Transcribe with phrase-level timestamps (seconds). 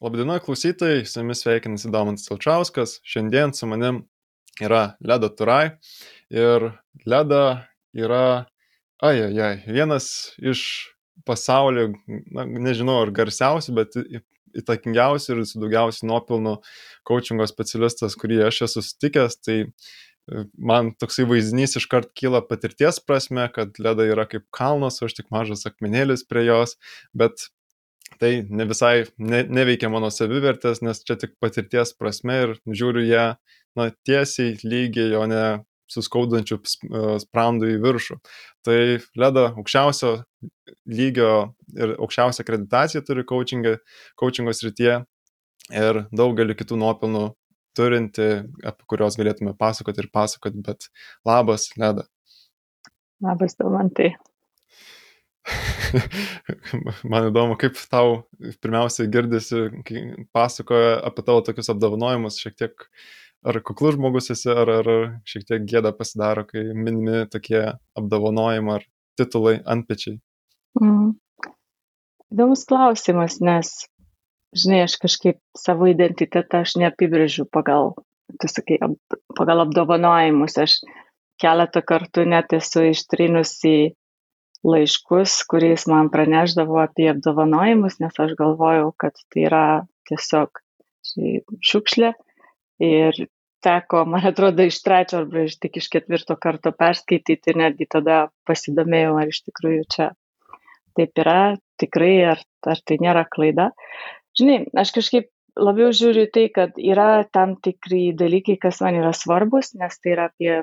[0.00, 2.94] Labdiena klausytojai, su jumis sveikinasi Domantas Tilčiauskas.
[3.04, 3.98] Šiandien su manim
[4.64, 5.74] yra Leda Turai.
[6.32, 6.70] Ir
[7.04, 8.46] Leda yra,
[9.04, 10.06] ajajai, vienas
[10.40, 10.62] iš
[11.28, 11.90] pasaulio,
[12.32, 14.00] na, nežinau ar garsiausių, bet
[14.62, 16.56] įtakingiausių ir su daugiausiai nuopilnų
[17.04, 19.36] coachingo specialistas, kurį aš esu sutikęs.
[19.44, 25.20] Tai e, man toksai vaizdinys iškart kyla patirties prasme, kad Leda yra kaip kalnas, aš
[25.20, 26.78] tik mažas akmenėlis prie jos,
[27.12, 27.50] bet
[28.18, 33.26] tai ne visai ne, neveikia mano savivertės, nes čia tik patirties prasme ir žiūriu ją
[33.78, 35.44] na, tiesiai, lygiai, o ne
[35.90, 38.18] suskaudančių e, sprandų į viršų.
[38.66, 38.78] Tai
[39.18, 40.12] Leda aukščiausio
[40.90, 41.32] lygio
[41.74, 45.00] ir aukščiausią akreditaciją turi coachingo, srityje
[45.80, 47.26] ir daugelį kitų nuopelnų
[47.78, 48.30] turinti,
[48.66, 50.90] apie kuriuos galėtume pasakoti ir pasakoti, bet
[51.26, 52.06] labas, Leda.
[53.22, 54.14] Labas, Domantai.
[57.10, 58.22] Man įdomu, kaip tau
[58.62, 60.04] pirmiausia girdisi, kai
[60.34, 62.86] pasakoja apie tavo tokius apdovanojimus, šiek tiek
[63.46, 64.90] ar kuklus žmogus esi, ar, ar
[65.28, 67.62] šiek tiek gėda pasidaro, kai minimi tokie
[67.98, 68.86] apdovanojimai ar
[69.20, 70.20] titulai antpečiai.
[70.80, 71.14] Mm.
[72.30, 73.72] Įdomus klausimas, nes,
[74.54, 77.96] žinai, aš kažkaip savo identitetą aš neapibrėžiu pagal,
[78.38, 78.78] tu sakai,
[79.38, 80.54] pagal apdovanojimus.
[80.62, 80.76] Aš
[81.42, 83.96] keletą kartų net esu ištrynusi
[84.66, 89.64] laiškus, kuriais man praneždavo apie apdovanojimus, nes aš galvojau, kad tai yra
[90.10, 90.60] tiesiog
[91.64, 92.12] šiukšlė.
[92.84, 93.16] Ir
[93.64, 99.16] teko, man atrodo, iš trečio arba iš tik iš ketvirto karto perskaityti netgi tada pasidomėjau,
[99.20, 100.08] ar iš tikrųjų čia
[100.98, 103.70] taip yra, tikrai, ar, ar tai nėra klaida.
[104.38, 105.28] Žinai, aš kažkaip
[105.60, 110.28] labiau žiūriu tai, kad yra tam tikri dalykai, kas man yra svarbus, nes tai yra
[110.30, 110.62] apie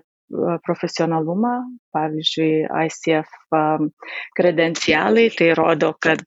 [0.66, 1.54] profesionalumą.
[1.96, 3.30] Pavyzdžiui, ICF
[4.38, 6.24] kredencialai, tai rodo, kad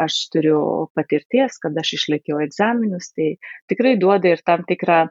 [0.00, 0.58] aš turiu
[0.96, 3.36] patirties, kad aš išlaikiau egzaminus, tai
[3.70, 5.04] tikrai duoda ir tam tikrą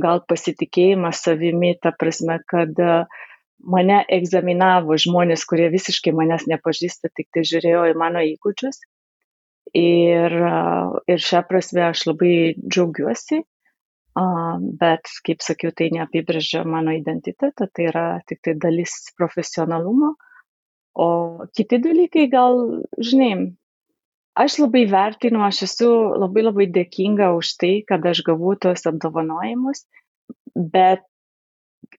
[0.00, 2.78] gal pasitikėjimą savimi, ta prasme, kad
[3.74, 8.82] mane egzaminavo žmonės, kurie visiškai manęs nepažįsta, tik tai žiūrėjo į mano įgūdžius.
[9.74, 10.34] Ir,
[11.10, 13.40] ir šią prasme aš labai džiaugiuosi
[14.14, 20.14] bet, kaip sakiau, tai neapibrėžia mano identitetą, tai yra tik tai dalis profesionalumo.
[20.94, 21.08] O
[21.50, 22.60] kiti dalykai gal,
[23.02, 23.56] žinai,
[24.38, 25.88] aš labai vertinu, aš esu
[26.22, 29.82] labai labai dėkinga už tai, kad aš gavau tos apdovanojimus,
[30.54, 31.02] bet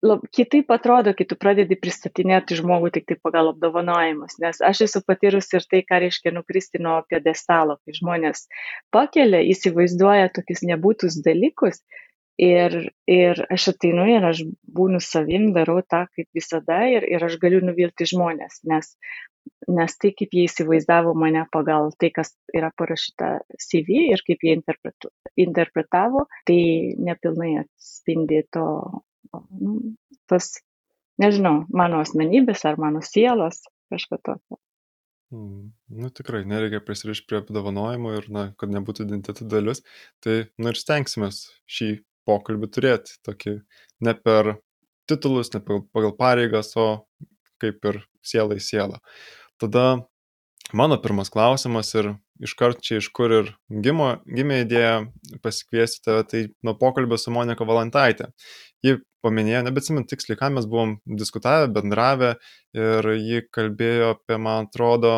[0.06, 5.04] lab, kitaip atrodo, kai tu pradedi pristatinėti žmogų tik tai pagal apdovanojimus, nes aš esu
[5.08, 8.48] patyrus ir tai, ką reiškia nukristi nuo piedestalo, kai žmonės
[8.96, 11.84] pakelia, įsivaizduoja tokius nebūtus dalykus
[12.36, 12.74] Ir,
[13.08, 14.42] ir aš ateinu ir aš
[14.76, 18.90] būnu savim, darau tą kaip visada ir, ir aš galiu nuvilti žmonės, nes,
[19.72, 24.58] nes tai, kaip jie įsivaizdavo mane pagal tai, kas yra parašyta CV ir kaip jie
[25.46, 26.60] interpretavo, tai
[27.08, 28.68] nepilnai atspindi to,
[29.34, 29.96] nu,
[30.32, 30.52] tas,
[31.22, 33.64] nežinau, mano asmenybės ar mano sielos,
[33.94, 34.60] kažką tokio.
[35.34, 35.72] Mm,
[36.02, 39.82] nu tikrai, nereikia prisirišti prie apdovanojimų ir, na, kad nebūtų identitetų dalis,
[40.24, 41.90] tai, nu ir stengsime šį
[42.30, 43.56] pokalbį turėti, tokį
[44.06, 44.56] ne per
[45.10, 47.06] titulus, ne pagal pareigas, o
[47.62, 49.02] kaip ir siela į sielą.
[49.62, 49.86] Tada
[50.74, 54.96] mano pirmas klausimas ir iškart čia iš kur ir gimo, gimė idėja
[55.46, 58.32] pasikviesti tave, tai nuo pokalbio su Monika Valantaitė.
[58.86, 62.36] Ji paminėjo, nebeatsimint tiksliai, ką mes buvom diskutavę, bendravę
[62.78, 65.16] ir ji kalbėjo apie, man atrodo,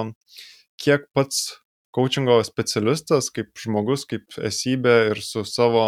[0.82, 1.60] kiek pats
[1.98, 5.88] coachingo specialistas, kaip žmogus, kaip esybė ir su savo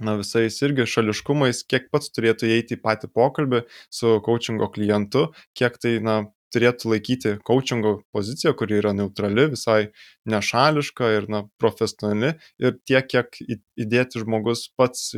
[0.00, 5.78] na, visais irgi šališkumais, kiek pats turėtų įeiti į patį pokalbį su coachingo klientu, kiek
[5.82, 6.18] tai, na,
[6.54, 9.90] turėtų laikyti coachingo poziciją, kuri yra neutrali, visai
[10.30, 13.40] nešališka ir na, profesionali ir tiek, kiek
[13.82, 15.10] įdėti žmogus pats,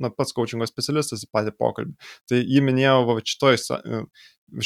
[0.00, 1.96] na, pats coachingo specialistas į patį pokalbį.
[2.30, 3.58] Tai jį minėjau va, šitoj,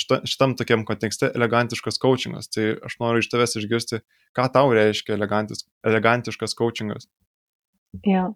[0.02, 2.50] šita, šitam tokiam kontekste elegantiškas coachingas.
[2.52, 4.02] Tai aš noriu iš tavęs išgirsti,
[4.36, 7.08] ką tau reiškia elegantiškas coachingas.
[8.06, 8.28] Ja.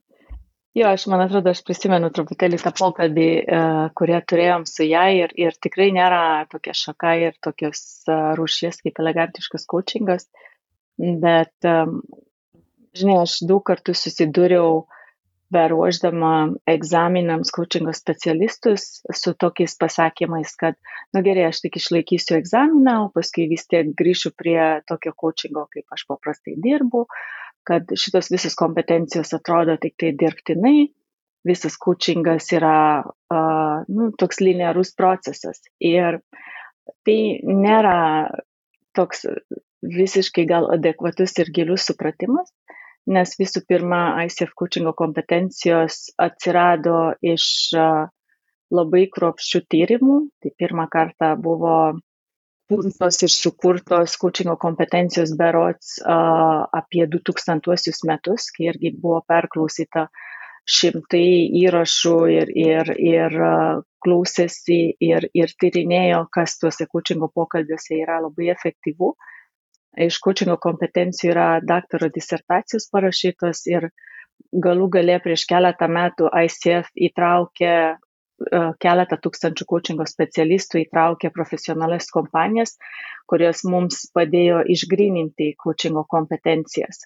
[0.75, 5.35] Jo, aš man atrodo, aš prisimenu truputėlį tą pokalbį, uh, kurį turėjom su ją ir,
[5.39, 10.27] ir tikrai nėra tokia šaka ir tokios uh, rūšies kaip elegantiškas coachingas,
[10.99, 12.01] bet, um,
[12.99, 14.83] žinai, aš daug kartų susidūriau
[15.55, 16.33] beruoždama
[16.67, 20.75] egzaminams coachingo specialistus su tokiais pasakymais, kad,
[21.15, 24.59] nu, gerai, aš tik išlaikysiu egzaminą, o paskui vis tiek grįšiu prie
[24.91, 27.07] tokio coachingo, kaip aš paprastai dirbu.
[27.07, 27.23] Uh,
[27.67, 30.89] kad šitos visos kompetencijos atrodo tik tai dirbtinai,
[31.45, 35.61] visas coachingas yra uh, nu, toks linearus procesas.
[35.81, 36.21] Ir
[37.05, 37.99] tai nėra
[38.97, 39.27] toks
[39.85, 42.49] visiškai gal adekvatus ir gilus supratimas,
[43.11, 47.47] nes visų pirma, ICF coachingo kompetencijos atsirado iš
[48.75, 50.19] labai kruopščių tyrimų.
[50.41, 51.77] Tai pirmą kartą buvo
[52.75, 60.09] kurtos ir sukurtos coachingo kompetencijos berots apie 2000 metus, kai irgi buvo perklausyta
[60.65, 61.29] šimtai
[61.61, 63.37] įrašų ir, ir, ir
[64.05, 69.13] klausėsi ir, ir tyrinėjo, kas tuose coachingo pokalbiuose yra labai efektyvu.
[70.09, 73.91] Iš coachingo kompetencijų yra daktaro disertacijos parašytos ir
[74.65, 77.75] galų gale prieš keletą metų ICF įtraukė
[78.83, 82.77] keletą tūkstančių coachingo specialistų įtraukė profesionalias kompanijas,
[83.31, 87.05] kurios mums padėjo išgrininti coachingo kompetencijas.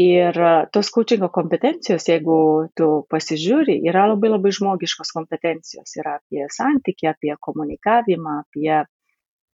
[0.00, 0.36] Ir
[0.72, 2.36] tos coachingo kompetencijos, jeigu
[2.78, 5.92] tu pasižiūri, yra labai labai žmogiškos kompetencijos.
[6.00, 8.78] Yra apie santykį, apie komunikavimą, apie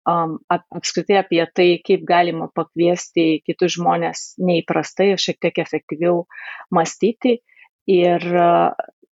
[0.06, 6.26] um, ap, apskritai apie tai, kaip galima pakviesti kitus žmonės neįprastai, šiek tiek efektyviau
[6.76, 7.40] mąstyti.
[7.86, 8.24] Ir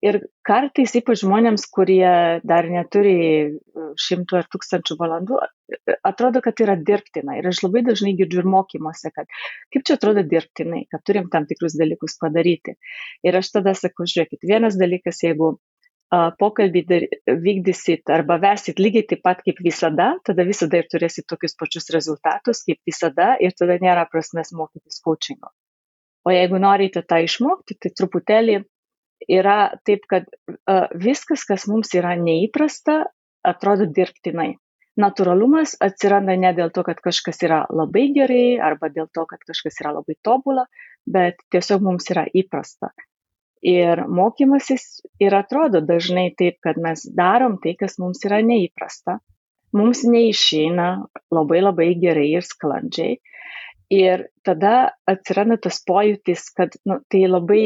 [0.05, 2.09] ir kartais ypač žmonėms, kurie
[2.47, 7.37] dar neturi e, šimtų ar tūkstančių valandų, e, atrodo, kad yra dirbtina.
[7.39, 9.29] Ir aš labai dažnai girdžiu ir mokymuose, kad
[9.73, 12.77] kaip čia atrodo dirbtinai, kad turim tam tikrus dalykus padaryti.
[13.25, 15.55] Ir aš tada sakau, žiūrėkit, vienas dalykas, jeigu
[16.39, 16.81] pokalbį
[17.27, 22.63] vykdysit arba vesit lygiai taip pat kaip visada, tada visada ir turėsit tokius pačius rezultatus
[22.63, 25.51] kaip visada ir tada nėra prasmės mokytis coachingo.
[26.23, 28.61] O jeigu norite tą išmokti, tai truputėlį
[29.25, 30.27] yra taip, kad
[30.97, 33.03] viskas, kas mums yra neįprasta,
[33.47, 34.55] atrodo dirbtinai.
[34.97, 39.77] Natūralumas atsiranda ne dėl to, kad kažkas yra labai gerai arba dėl to, kad kažkas
[39.83, 40.65] yra labai tobula,
[41.05, 42.89] bet tiesiog mums yra įprasta.
[43.61, 49.19] Ir mokymasis ir atrodo dažnai taip, kad mes darom tai, kas mums yra neįprasta.
[49.77, 50.89] Mums neišeina
[51.33, 53.17] labai labai gerai ir sklandžiai.
[53.93, 57.61] Ir tada atsiranda tas pojūtis, kad nu, tai labai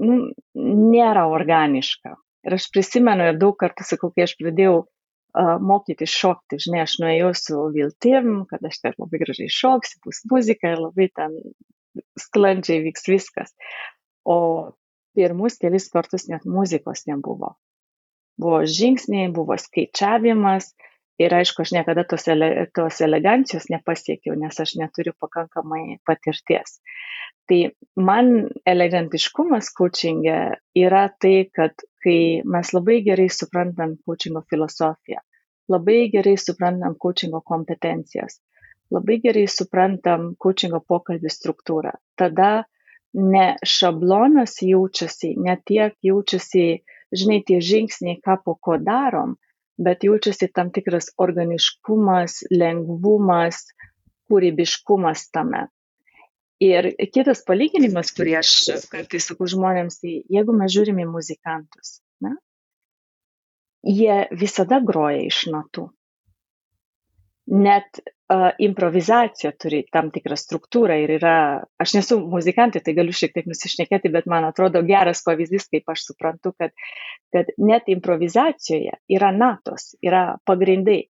[0.00, 0.18] nu,
[0.56, 2.16] nėra organiška.
[2.46, 6.96] Ir aš prisimenu ir daug kartų sakau, kai aš pradėjau uh, mokyti šokti, žinai, aš
[7.02, 11.36] nuėjau su viltim, kad aš ten labai gražiai šoksiu, bus muzika ir labai ten
[12.18, 13.52] sklandžiai vyks viskas.
[14.24, 14.38] O
[15.16, 17.56] pirmus kelis kartus net muzikos nebuvo.
[18.40, 20.70] Buvo žingsniai, buvo skaičiavimas
[21.20, 26.78] ir aišku, aš niekada tos, ele, tos elegancijos nepasiekiau, nes aš neturiu pakankamai patirties.
[27.48, 27.60] Tai
[28.08, 28.28] man
[28.72, 30.36] elegantiškumas coachingė
[30.82, 35.20] yra tai, kad kai mes labai gerai suprantam coachingo filosofiją,
[35.72, 38.38] labai gerai suprantam coachingo kompetencijas,
[38.94, 42.50] labai gerai suprantam coachingo pokalbį struktūrą, tada
[43.14, 46.64] ne šablonas jaučiasi, ne tiek jaučiasi,
[47.10, 49.34] žinai, tie žingsniai, ką po ko darom,
[49.80, 53.64] bet jaučiasi tam tikras organiškumas, lengvumas,
[54.30, 55.66] kūrybiškumas tame.
[56.60, 58.50] Ir kitas palyginimas, kurį aš
[58.92, 62.34] kartais sakau žmonėms, tai jeigu mes žiūrime į muzikantus, na,
[63.86, 65.86] jie visada groja iš natų.
[67.50, 71.38] Net uh, improvizacija turi tam tikrą struktūrą ir yra,
[71.80, 76.10] aš nesu muzikantė, tai galiu šiek tiek nusišnekėti, bet man atrodo geras pavyzdys, kaip aš
[76.10, 76.76] suprantu, kad,
[77.34, 81.06] kad net improvizacijoje yra natos, yra pagrindai.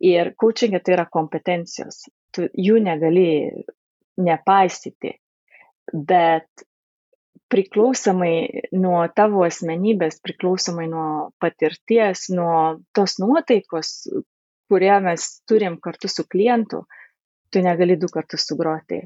[0.00, 2.06] Ir coachingė tai yra kompetencijos.
[2.32, 3.26] Tu jų negali
[4.22, 5.14] nepaisyti,
[5.92, 6.66] bet
[7.50, 8.34] priklausomai
[8.78, 11.06] nuo tavo asmenybės, priklausomai nuo
[11.42, 13.94] patirties, nuo tos nuotaikos,
[14.70, 16.84] kurią mes turim kartu su klientu,
[17.50, 19.02] tu negali du kartus sugroti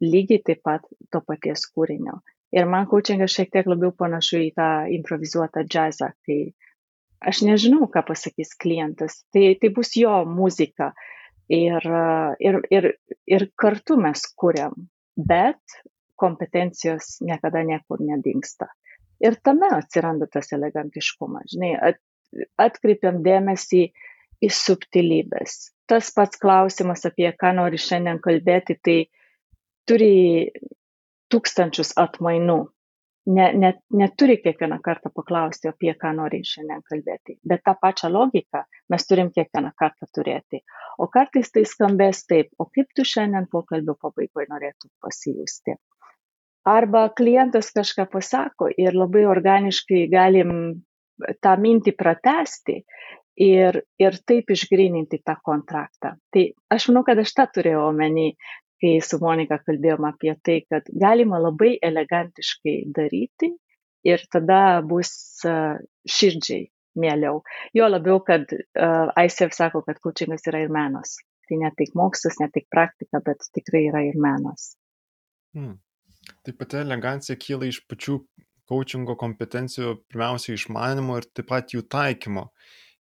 [0.00, 2.20] lygiai taip pat to paties kūrinio.
[2.56, 6.38] Ir man coachingas šiek tiek labiau panašu į tą improvizuotą džiazą, kai
[7.20, 9.20] aš nežinau, ką pasakys klientas.
[9.30, 10.90] Tai, tai bus jo muzika,
[11.50, 11.86] ir,
[12.40, 12.90] ir, ir,
[13.26, 14.74] ir kartu mes kuriam,
[15.16, 15.80] bet
[16.20, 18.68] kompetencijos niekada niekur nedingsta.
[19.20, 21.50] Ir tame atsiranda tas elegantiškumas.
[21.52, 22.00] Žinai, at,
[22.60, 23.82] atkreipiam dėmesį
[24.40, 25.72] į subtilybės.
[25.90, 28.98] Tas pats klausimas, apie ką nori šiandien kalbėti, tai
[29.88, 30.12] turi
[31.32, 32.62] tūkstančius atmainų
[33.36, 33.70] ne, ne,
[34.02, 37.36] neturi kiekvieną kartą paklausti, apie ką nori šiandien kalbėti.
[37.46, 40.62] Bet tą pačią logiką mes turim kiekvieną kartą turėti.
[40.98, 45.76] O kartais tai skambės taip, o kaip tu šiandien pokalbio pabaigoje norėtum pasijusti.
[46.68, 50.52] Arba klientas kažką pasako ir labai organiškai galim
[51.44, 52.80] tą mintį pratesti
[53.40, 56.14] ir, ir taip išgrininti tą kontraktą.
[56.32, 56.44] Tai
[56.74, 58.34] aš manau, kad aš tą turėjau omeny,
[58.80, 63.52] kai su Monika kalbėjom apie tai, kad galima labai elegantiškai daryti
[64.08, 65.12] ir tada bus
[66.08, 66.68] širdžiai
[67.00, 67.42] mieliau.
[67.76, 71.18] Jo labiau, kad uh, ICF sako, kad coachingas yra ir menas.
[71.48, 74.74] Tai ne tik mokslas, ne tik praktika, bet tikrai yra ir menas.
[75.56, 75.78] Hmm.
[76.46, 78.20] Tai pati elegancija kyla iš pačių
[78.70, 82.50] coachingo kompetencijų, pirmiausia, išmanimo ir taip pat jų taikymo.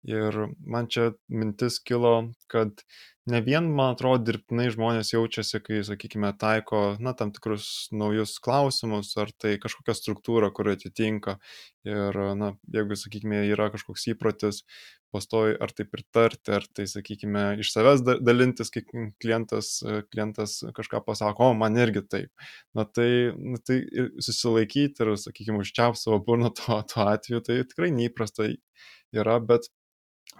[0.05, 2.83] Ir man čia mintis kilo, kad
[3.25, 9.13] ne vien, man atrodo, dirbtinai žmonės jaučiasi, kai, sakykime, taiko, na, tam tikrus naujus klausimus,
[9.21, 11.39] ar tai kažkokia struktūra, kuri atitinka.
[11.87, 14.61] Ir, na, jeigu, sakykime, yra kažkoks įprotis,
[15.15, 18.85] pastoji ar tai pritarti, ar tai, sakykime, iš savęs dalintis, kai
[19.23, 19.73] klientas,
[20.11, 22.47] klientas kažką pasako, o man irgi taip.
[22.77, 23.81] Na tai, na, tai
[24.21, 28.51] susilaikyti ir, sakykime, užčiaupti savo burną tuo, tuo atveju, tai tikrai neįprasta
[29.15, 29.71] yra, bet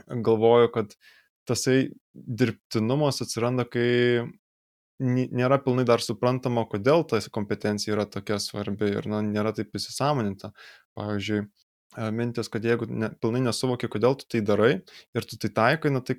[0.05, 0.97] galvoju, kad
[1.49, 4.23] tasai dirbtinumas atsiranda, kai
[4.99, 10.53] nėra pilnai dar suprantama, kodėl ta kompetencija yra tokia svarbi ir na, nėra taip įsisamoninta.
[10.95, 11.43] Pavyzdžiui,
[12.15, 14.71] mintis, kad jeigu ne, pilnai nesuvoki, kodėl tu tai darai
[15.15, 16.17] ir tu tai taikai, na tai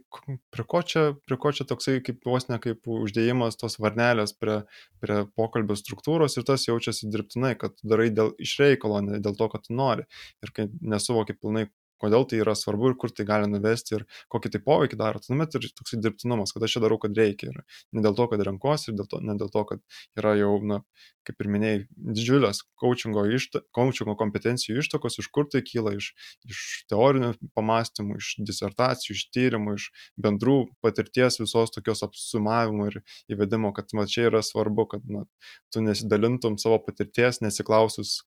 [0.52, 4.62] prie ko čia, prie ko čia toksai kaip vos ne kaip uždėjimas tos varnelės prie,
[5.04, 9.66] prie pokalbio struktūros ir tas jaučiasi dirbtinai, kad darai dėl išreikalo, ne dėl to, kad
[9.68, 10.06] tu nori.
[10.44, 11.66] Ir kai nesuvoki pilnai,
[12.02, 15.22] kodėl tai yra svarbu ir kur tai gali nuvesti ir kokį tai poveikį daro.
[15.24, 17.52] Tuomet ir toksai dirbtinumas, kad aš čia darau, kad reikia.
[17.52, 20.52] Ir ne dėl to, kad renkuosi, ir dėl to, ne dėl to, kad yra jau,
[20.66, 20.80] na,
[21.26, 21.80] kaip ir minėjai,
[22.16, 26.12] didžiulės coachingo, išta, coachingo kompetencijų ištakos, iš kur tai kyla, iš,
[26.46, 26.62] iš
[26.92, 29.88] teorinių pamastymų, iš disertacijų, iš tyrimų, iš
[30.22, 33.00] bendrų patirties visos tokios apsumavimo ir
[33.32, 35.26] įvedimo, kad man čia yra svarbu, kad na,
[35.74, 38.20] tu nesidalintum savo patirties, nesiklausus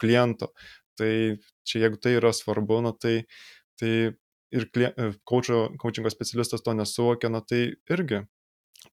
[0.00, 0.52] kliento,
[0.98, 1.10] Tai
[1.66, 3.18] čia jeigu tai yra svarbu, na, tai,
[3.80, 3.92] tai
[4.56, 4.68] ir
[5.26, 8.24] coachingo specialistas to nesuvokia, na, tai irgi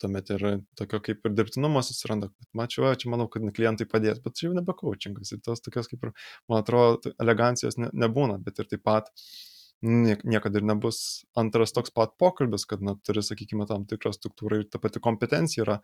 [0.01, 0.43] tuomet ir
[0.79, 2.31] tokio kaip ir dirbtinumas atsiranda.
[2.57, 5.35] Mačiau, čia manau, kad klientai padės, bet čia jau nebe coachingas.
[5.35, 6.13] Ir tos tokios kaip ir,
[6.49, 9.52] man atrodo, elegancijos ne, nebūna, bet ir taip pat uh,
[9.83, 10.97] niekada ir nebus
[11.35, 15.65] antras toks pat pokalbis, kad na, turi, sakykime, tam tikrą struktūrą ir ta pati kompetencija
[15.65, 15.75] yra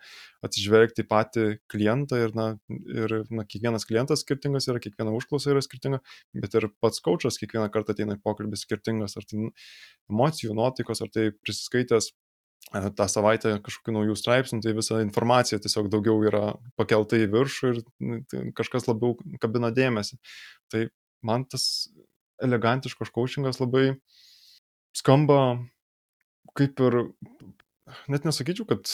[0.46, 5.64] atsižvelgti į patį klientą ir, na, ir na, kiekvienas klientas skirtingas yra, kiekviena užklausa yra
[5.66, 6.00] skirtinga,
[6.40, 9.50] bet ir pats kočas kiekvieną kartą ateina į pokalbį skirtingas, ar tai
[10.08, 15.92] emocijų, nuotaikos, ar tai prisiskaitęs e, tą savaitę kažkokių naujų straipsnių, tai visa informacija tiesiog
[15.92, 16.46] daugiau yra
[16.80, 20.22] pakelta į viršų ir kažkas labiau kabina dėmesį.
[20.72, 20.88] Tai
[21.26, 21.90] man tas
[22.46, 23.94] elegantiškas coachingas labai
[24.96, 25.40] skamba
[26.58, 26.98] kaip ir,
[28.12, 28.90] net nesakyčiau, kad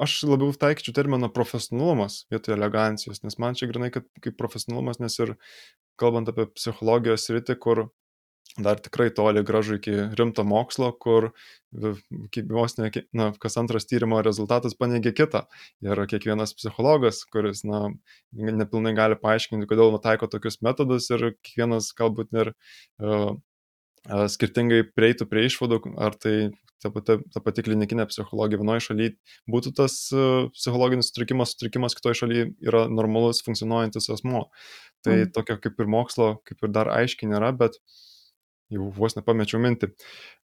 [0.00, 5.18] aš labiau taikyčiau terminą profesionalumas vietoj elegancijos, nes man čia grinai, kad kaip profesionalumas, nes
[5.22, 5.34] ir
[6.00, 7.86] kalbant apie psichologijos rytį, kur
[8.58, 11.30] dar tikrai toli gražu iki rimto mokslo, kur
[11.72, 15.44] vos ne, na, kas antras tyrimo rezultatas paneigia kitą.
[15.84, 17.90] Ir kiekvienas psichologas, kuris, na,
[18.32, 23.34] nepilnai gali paaiškinti, kodėl nutaiko tokius metodus ir kiekvienas galbūt ir uh,
[24.06, 26.36] skirtingai prieitų prie išvadų, ar tai
[26.80, 29.14] ta pati, ta pati klinikinė psichologija vienoje šalyje
[29.52, 34.46] būtų tas uh, psichologinis sutrikimas, sutrikimas kitoje šalyje yra normalus funkcionuojantis asmo.
[35.04, 35.32] Tai mm.
[35.36, 38.04] tokio kaip ir mokslo, kaip ir dar aiškiai nėra, bet uh,
[38.72, 39.88] jau vos nepamečiau mintį,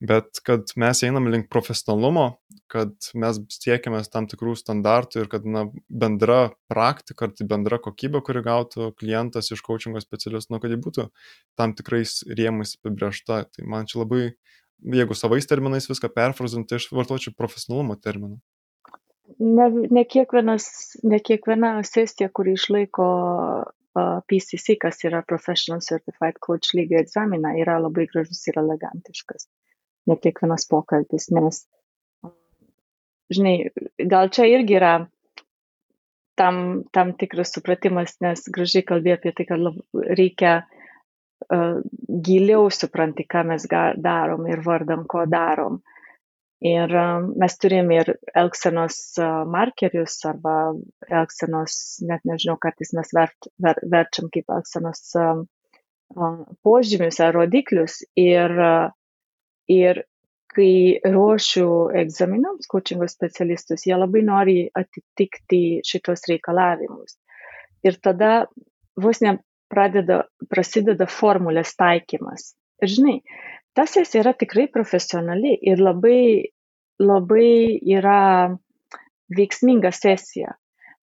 [0.10, 2.26] bet kad mes einam link profesionalumo,
[2.72, 8.22] kad mes siekiame tam tikrų standartų ir kad na, bendra praktika, ar tai bendra kokybė,
[8.26, 11.08] kuri gautų klientas iš coachingo specialistų, nu, kad ji būtų
[11.60, 13.46] tam tikrais rėmais apibriešta.
[13.56, 14.24] Tai man čia labai,
[15.00, 18.42] jeigu savais terminais viską perfrazuojant, tai aš vartočiau profesionalumo terminą.
[19.38, 20.66] Ne, ne, kiekvienas,
[21.04, 23.06] ne kiekviena sesija, kuri išlaiko
[24.30, 29.48] PCC, kas yra Professional Certified Coach lygio egzaminą, yra labai gražus ir elegantiškas.
[30.10, 31.62] Ne kiekvienas pokalbis, nes,
[33.34, 33.56] žinai,
[34.14, 34.94] gal čia irgi yra
[36.40, 39.82] tam, tam tikras supratimas, nes gražiai kalbėjo apie tai, kad
[40.22, 41.82] reikia uh,
[42.30, 43.68] giliau supranti, ką mes
[44.00, 45.82] darom ir vardam, ko darom.
[45.84, 45.99] Uh,
[46.60, 46.92] Ir
[47.40, 48.98] mes turim ir elgsenos
[49.48, 50.74] markerius arba
[51.08, 55.16] elgsenos, net nežinau, kartais mes vert, ver, verčiam kaip elgsenos
[56.68, 58.02] požymius ar rodiklius.
[58.20, 58.52] Ir,
[59.72, 60.04] ir
[60.52, 61.70] kai ruošiu
[62.02, 67.16] egzaminams coachingo specialistus, jie labai nori atitikti šitos reikalavimus.
[67.88, 68.48] Ir tada
[69.00, 69.38] vos ne
[69.72, 72.54] pradeda, prasideda formulės taikymas.
[72.84, 73.16] Ir žinai,
[73.88, 76.50] sesija yra tikrai profesionali ir labai,
[77.00, 78.50] labai yra
[79.36, 80.56] veiksminga sesija.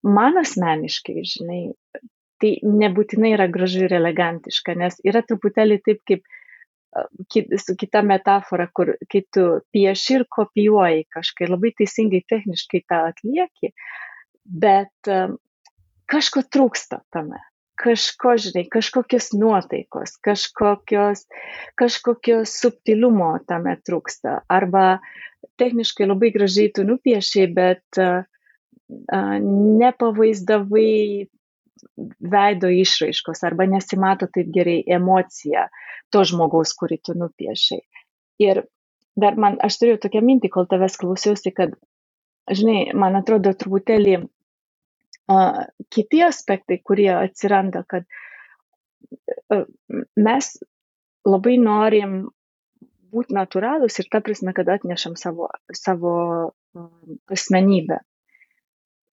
[0.06, 1.60] Man asmeniškai, žinai,
[2.42, 6.26] tai nebūtinai yra graži ir elegantiška, nes yra truputėlį taip kaip
[7.60, 13.72] su kita metafora, kur kai tu pieši ir kopijuoji kažkai labai teisingai techniškai tą atlieki,
[14.46, 15.12] bet
[16.08, 17.42] kažko trūksta tame
[17.76, 21.26] kažko, žinai, kažkokios nuotaikos, kažkokios,
[21.78, 24.40] kažkokios subtilumo tame trūksta.
[24.48, 24.98] Arba
[25.60, 28.24] techniškai labai gražiai tu nupiešiai, bet uh,
[29.80, 31.26] nepavaizdavai
[32.20, 35.66] veido išraiškos arba nesimato taip gerai emocija
[36.12, 37.82] to žmogaus, kurį tu nupiešiai.
[38.42, 38.62] Ir
[39.16, 41.74] dar man, aš turėjau tokią mintį, kol tavęs klausiausi, kad,
[42.52, 44.20] žinai, man atrodo truputėlį
[45.92, 48.06] kiti aspektai, kurie atsiranda, kad
[49.50, 49.66] uh,
[50.16, 50.50] mes
[51.26, 52.18] labai norim
[53.12, 56.14] būti natūralūs ir ta prasme, kad atnešam savo, savo
[57.32, 58.00] asmenybę.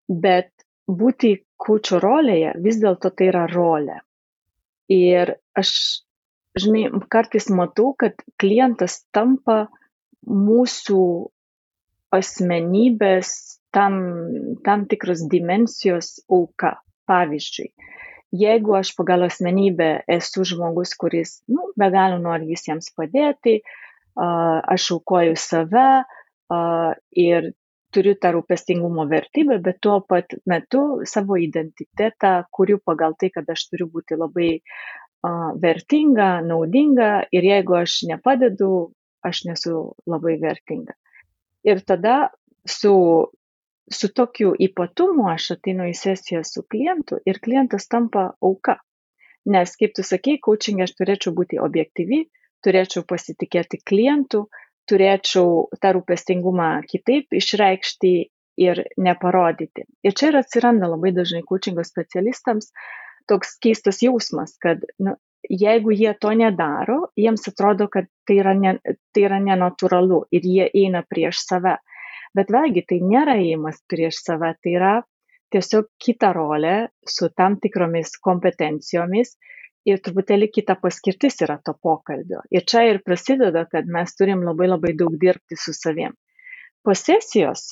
[0.07, 0.53] Bet
[0.87, 4.01] būti kučio rolėje vis dėlto tai yra rolė.
[4.93, 5.71] Ir aš,
[6.59, 9.67] žinai, kartais matau, kad klientas tampa
[10.27, 11.03] mūsų
[12.15, 13.33] asmenybės
[13.77, 14.01] tam,
[14.65, 16.79] tam tikros dimensijos auka.
[17.07, 17.69] Pavyzdžiui,
[18.35, 23.61] jeigu aš pagal asmenybę esu žmogus, kuris nu, be galo nori visiems padėti,
[24.17, 25.87] aš aukoju save
[27.23, 27.51] ir
[27.95, 33.69] turiu tą rūpestingumo vertybę, bet tuo pat metu savo identitetą kuriu pagal tai, kad aš
[33.71, 34.51] turiu būti labai
[35.63, 38.91] vertinga, naudinga ir jeigu aš nepadedu,
[39.27, 40.95] aš nesu labai vertinga.
[41.67, 42.29] Ir tada
[42.67, 42.93] su
[43.93, 48.79] su tokiu ypatumu aš ateinu į sesiją su klientu ir klientas tampa auka.
[49.47, 52.25] Nes, kaip tu sakei, coachingė aš turėčiau būti objektyvi,
[52.67, 54.49] turėčiau pasitikėti klientu,
[54.91, 58.13] turėčiau tą rūpestingumą kitaip išreikšti
[58.67, 59.87] ir neparodyti.
[60.03, 62.73] Ir čia ir atsiranda labai dažnai coachingo specialistams
[63.31, 65.17] toks keistas jausmas, kad nu,
[65.51, 68.77] jeigu jie to nedaro, jiems atrodo, kad tai yra, ne,
[69.15, 71.77] tai yra nenatūralu ir jie eina prieš save.
[72.37, 74.95] Bet vėlgi tai nėra įimas prieš save, tai yra
[75.55, 76.77] tiesiog kita rolė
[77.17, 79.37] su tam tikromis kompetencijomis
[79.87, 82.43] ir truputėlį kita paskirtis yra to pokalbio.
[82.51, 86.17] Ir čia ir prasideda, kad mes turim labai labai daug dirbti su savim.
[86.83, 87.69] Po sesijos,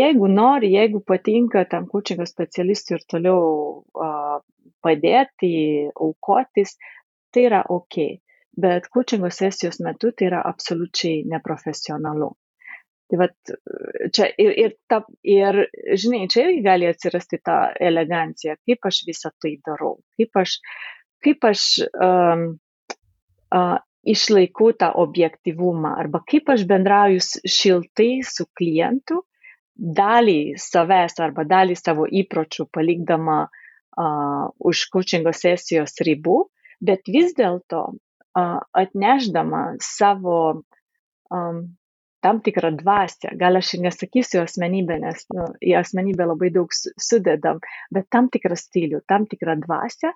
[0.00, 3.44] jeigu nori, jeigu patinka tam kučingo specialistui ir toliau
[4.06, 4.40] uh,
[4.84, 5.52] padėti,
[5.94, 6.74] aukotis,
[7.32, 8.00] tai yra ok.
[8.58, 12.32] Bet kučingo sesijos metu tai yra absoliučiai neprofesionalu.
[13.08, 13.52] Tai vat,
[14.12, 15.62] čia ir, ir, ta, ir,
[15.96, 20.58] žinai, čia irgi gali atsirasti ta elegancija, kaip aš visą tai darau, kaip aš,
[21.24, 21.62] kaip aš
[21.96, 22.42] um,
[23.56, 29.22] uh, išlaikau tą objektivumą arba kaip aš bendrauju šiltai su klientu,
[29.78, 36.42] dalį savęs arba dalį savo įpročių palikdama uh, už coachingo sesijos ribų,
[36.84, 40.38] bet vis dėlto uh, atneždama savo
[41.32, 41.62] um,
[42.24, 43.34] tam tikrą dvasią.
[43.40, 47.60] Gal aš ir nesakysiu asmenybę, nes nu, į asmenybę labai daug sudedam,
[47.94, 50.12] bet tam tikrą stilių, tam tikrą dvasią,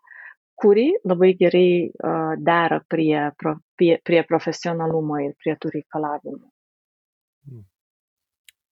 [0.62, 6.44] kuri labai gerai uh, dera prie, prie, prie profesionalumo ir prie tų reikalavimų.
[7.48, 7.64] Hmm.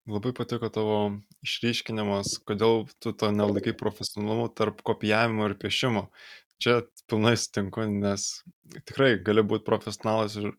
[0.09, 0.99] Labai patiko tavo
[1.45, 6.07] išryškinimas, kodėl tu to nelaikai profesionalumu tarp kopijavimo ir piešimo
[6.61, 6.75] čia
[7.09, 8.27] pilnai sutinku, nes
[8.87, 10.51] tikrai gali būti profesionalas ir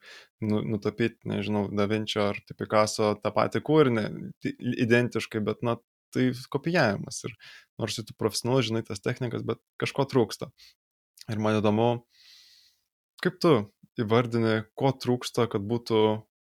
[0.42, 4.06] nu, nutapyti, nežinau, Da Vinčio ar tai Picasso tą patį kūrinį
[4.86, 5.76] identiškai, bet, na,
[6.14, 7.22] tai kopijavimas.
[7.28, 7.36] Ir
[7.80, 10.50] nors tu profesionalus žinai tas technikas, bet kažko trūksta.
[11.30, 11.90] Ir man įdomu,
[13.22, 13.54] kaip tu
[14.00, 16.00] įvardini, ko trūksta, kad būtų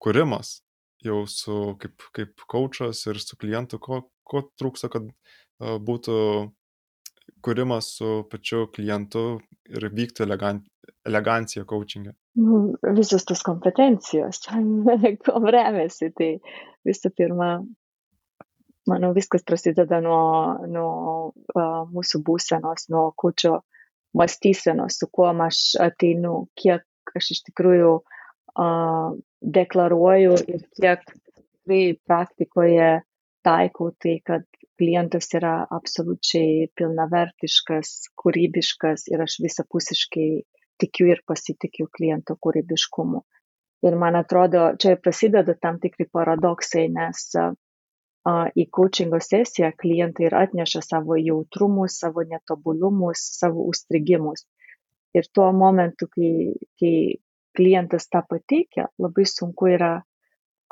[0.03, 0.57] kūrimas
[1.03, 5.07] jau su kaip, kaip coachas ir su klientu, ko, ko trūksta, kad
[5.59, 6.17] būtų
[7.43, 9.23] kūrimas su pačiu klientu
[9.69, 10.61] ir vyktų elegan,
[11.07, 12.13] elegancija coachingė?
[12.39, 12.63] Nu,
[12.97, 14.41] visos tos kompetencijos,
[15.27, 16.31] kom remiasi, tai
[16.87, 17.49] visų pirma,
[18.89, 20.23] manau, viskas prasideda nuo,
[20.67, 20.95] nuo
[21.33, 23.59] uh, mūsų būsenos, nuo kučio
[24.17, 32.91] mąstysenos, su kuo aš ateinu, kiek aš iš tikrųjų uh, deklaruoju ir kiek tikrai praktikoje
[33.43, 34.45] taikau tai, kad
[34.83, 40.29] klientas yra absoliučiai pilnavertiškas, kūrybiškas ir aš visapusiškai
[40.83, 43.23] tikiu ir pasitikiu kliento kūrybiškumu.
[43.87, 47.23] Ir man atrodo, čia prasideda tam tikri paradoksai, nes
[48.23, 54.45] į coachingo sesiją klientai ir atneša savo jautrumus, savo netobulumus, savo užstrigimus.
[55.13, 56.31] Ir tuo momentu, kai,
[56.79, 56.95] kai
[57.55, 59.93] klientas tą pateikia, labai sunku yra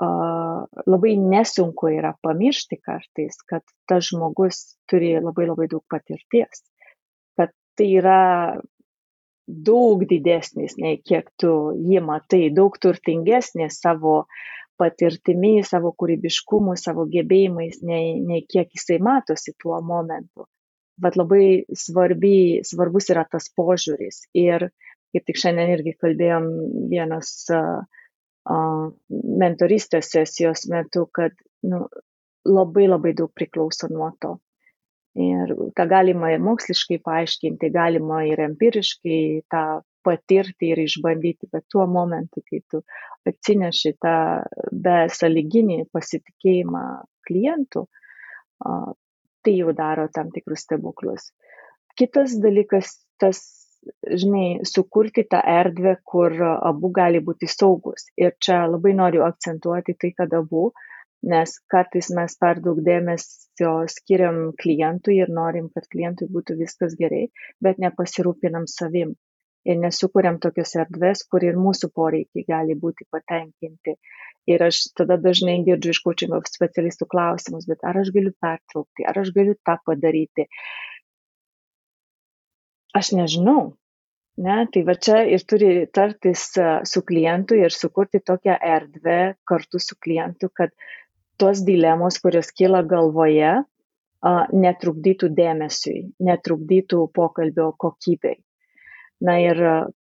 [0.01, 6.63] labai nesunku yra pamiršti kartais, kad tas žmogus turi labai labai daug patirties,
[7.37, 8.21] kad tai yra
[9.47, 14.25] daug didesnis nei kiek tu jį matai, daug turtingesnis savo
[14.81, 20.47] patirtimi, savo kūrybiškumu, savo gebėjimais, nei, nei kiek jisai matosi tuo momentu.
[21.01, 24.25] Bet labai svarbi, svarbus yra tas požiūris.
[24.37, 24.69] Ir
[25.11, 26.47] kaip tik šiandien irgi kalbėjom
[26.89, 27.83] vienas uh,
[28.49, 31.35] mentorystės sesijos metu, kad
[31.67, 31.85] nu,
[32.47, 34.37] labai labai daug priklauso nuo to.
[35.19, 41.85] Ir tą galima ir moksliškai paaiškinti, galima ir empiriškai tą patirti ir išbandyti, bet tuo
[41.85, 42.81] momentu, kai tu
[43.27, 44.15] atsineši tą
[44.71, 46.85] besaliginį pasitikėjimą
[47.27, 47.85] klientų,
[49.43, 51.29] tai jau daro tam tikrus stebuklus.
[51.99, 53.60] Kitas dalykas, tas,
[54.23, 58.07] žinai, sukurti tą erdvę, kur abu gali būti saugus.
[58.17, 60.69] Ir čia labai noriu akcentuoti tai, kad abu
[61.21, 67.27] nes kartais mes per daug dėmesio skiriam klientui ir norim, kad klientui būtų viskas gerai,
[67.61, 69.13] bet nepasirūpinam savim
[69.69, 73.95] ir nesukuriam tokios erdvės, kur ir mūsų poreikiai gali būti patenkinti.
[74.49, 79.21] Ir aš tada dažnai girdžiu iš coachingo specialistų klausimus, bet ar aš galiu pertraukti, ar
[79.21, 80.47] aš galiu tą padaryti.
[82.97, 83.71] Aš nežinau.
[84.41, 86.45] Ne, tai va čia ir turi tartis
[86.91, 90.71] su klientu ir sukurti tokią erdvę kartu su klientu, kad
[91.41, 93.51] tos dilemos, kurios kyla galvoje,
[94.53, 98.39] netrukdytų dėmesiui, netrukdytų pokalbio kokybei.
[99.21, 99.59] Na ir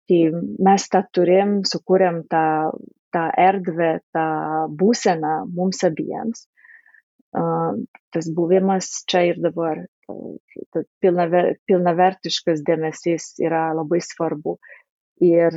[0.08, 0.20] kai
[0.68, 2.46] mes tą turim, sukūrėm tą,
[3.16, 4.28] tą erdvę, tą
[4.80, 6.46] būseną mums abiems,
[7.34, 9.84] tas buvimas čia ir dabar,
[11.04, 14.58] pilnaver, pilnavertiškas dėmesys yra labai svarbu.
[15.22, 15.54] Ir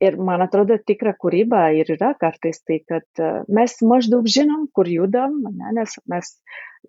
[0.00, 4.88] ir man atrodo tikra kūryba ir yra kartais tai, kad e, mes maždaug žinom, kur
[4.90, 6.32] judam, ne, nes mes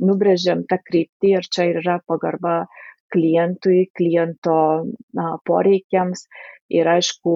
[0.03, 2.57] nubrėžiam tą kryptį ir čia yra pagarba
[3.13, 4.59] klientui, kliento
[5.17, 6.27] na, poreikiams.
[6.67, 7.33] Ir aišku,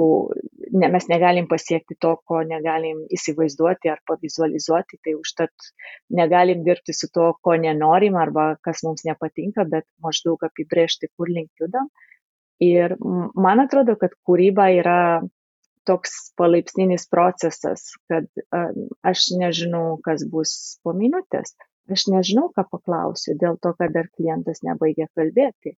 [0.75, 5.69] ne, mes negalim pasiekti to, ko negalim įsivaizduoti ar pavizualizuoti, tai užtat
[6.11, 11.63] negalim dirbti su to, ko nenorim arba kas mums nepatinka, bet maždaug apibrėžti, kur link
[11.63, 11.87] judam.
[12.61, 14.99] Ir man atrodo, kad kūryba yra
[15.87, 18.27] toks palaipsninis procesas, kad
[19.07, 20.53] aš nežinau, kas bus
[20.83, 21.55] po minutės,
[21.95, 25.75] aš nežinau, ką paklausiu, dėl to, kad dar klientas nebaigia kalbėti.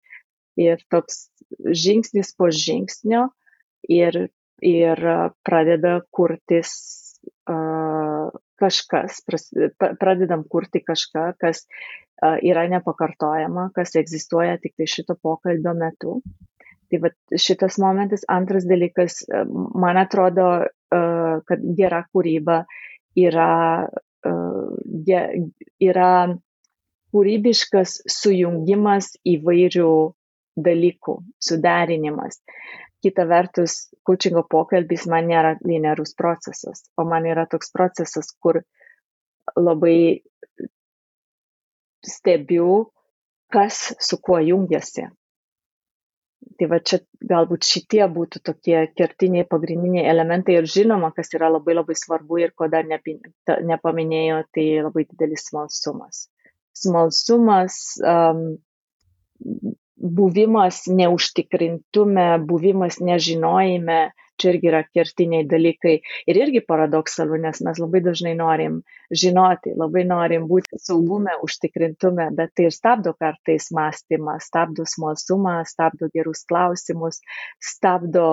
[0.60, 3.30] Ir toks žingsnis po žingsnio
[3.89, 4.28] ir,
[4.62, 5.04] ir
[5.47, 6.74] pradeda kurtis
[7.50, 8.30] uh,
[8.62, 9.24] kažkas,
[9.80, 16.19] pradedam kurti kažką, kas uh, yra nepakartojama, kas egzistuoja tik tai šito pokalbio metu.
[16.91, 18.26] Tai va šitas momentas.
[18.28, 19.21] Antras dalykas,
[19.80, 20.47] man atrodo,
[20.91, 22.65] kad gera kūryba
[23.15, 23.88] yra,
[24.25, 26.12] yra
[27.12, 29.93] kūrybiškas sujungimas įvairių
[30.62, 32.41] dalykų, suderinimas.
[33.01, 38.62] Kita vertus, coachingo pokalbis man nėra linearus procesas, o man yra toks procesas, kur
[39.57, 40.21] labai
[42.05, 42.91] stebiu,
[43.51, 45.07] kas su kuo jungiasi.
[46.58, 46.97] Tai va čia
[47.30, 52.54] galbūt šitie būtų tokie kertiniai pagrindiniai elementai ir žinoma, kas yra labai labai svarbu ir
[52.58, 56.25] ko dar nepaminėjo, tai labai didelis smalsumas.
[56.82, 57.77] Smalsumas,
[58.13, 58.43] um,
[60.01, 63.99] buvimas neužtikrintume, buvimas nežinojime,
[64.41, 65.93] čia irgi yra kertiniai dalykai
[66.29, 68.79] ir irgi paradoksalu, nes mes labai dažnai norim
[69.23, 76.09] žinoti, labai norim būti saugume, užtikrintume, bet tai ir stabdo kartais mąstymą, stabdo smalsumą, stabdo
[76.15, 77.21] gerus klausimus,
[77.61, 78.27] stabdo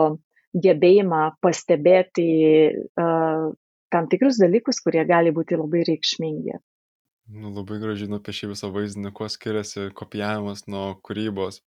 [0.57, 2.31] gebėjimą pastebėti
[2.97, 3.51] uh,
[3.93, 6.57] tam tikrus dalykus, kurie gali būti labai reikšmingi.
[7.29, 11.61] Nu, labai gražiai nupiešė visą vaizdinį, kuo skiriasi kopijavimas nuo kūrybos.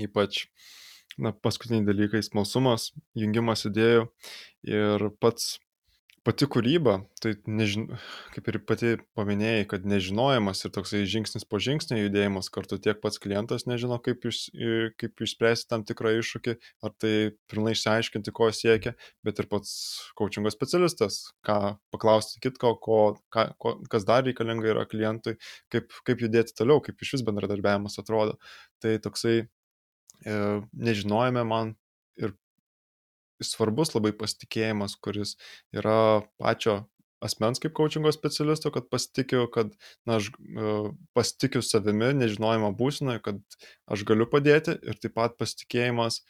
[0.00, 0.46] Ypač
[1.20, 4.06] na, paskutiniai dalykai- smalsumas, jungimas idėjų
[4.72, 5.58] ir pats,
[6.26, 7.86] pati kūryba, tai nežin,
[8.34, 13.20] kaip ir pati paminėjai, kad nežinojimas ir toksai žingsnis po žingsnio judėjimas kartu tiek pats
[13.22, 14.48] klientas nežino, kaip, jūs,
[15.00, 17.14] kaip išspręsti tam tikrą iššūkį, ar tai
[17.52, 19.72] pilnai išsiaiškinti, ko siekia, bet ir pats
[20.18, 23.00] coachingo specialistas, ką paklausti kitko, ko,
[23.32, 25.38] ką, ko, kas dar reikalinga yra klientui,
[25.72, 28.40] kaip, kaip judėti toliau, kaip iš vis bendradarbiavimas atrodo.
[28.82, 29.46] Tai toksai
[30.24, 31.74] E, nežinojime man
[33.44, 35.36] svarbus labai pasitikėjimas, kuris
[35.76, 36.84] yra pačio
[37.24, 39.72] asmens kaip coachingo specialisto, kad pasitikiu, kad
[40.08, 43.40] na, aš uh, pasitikiu savimi, nežinojimo būsinoje, kad
[43.88, 46.22] aš galiu padėti ir taip pat pasitikėjimas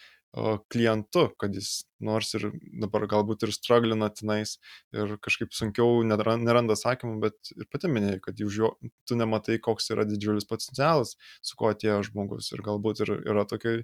[0.68, 2.50] klientu, kad jis nors ir
[2.82, 4.56] dabar galbūt ir struglina tenais
[4.92, 8.74] ir kažkaip sunkiau neranda atsakymų, bet ir pati minėjai, kad jo
[9.08, 13.78] tu nematai, koks yra didžiulis potencialas, su kuo atėjo žmogus ir galbūt ir yra tokie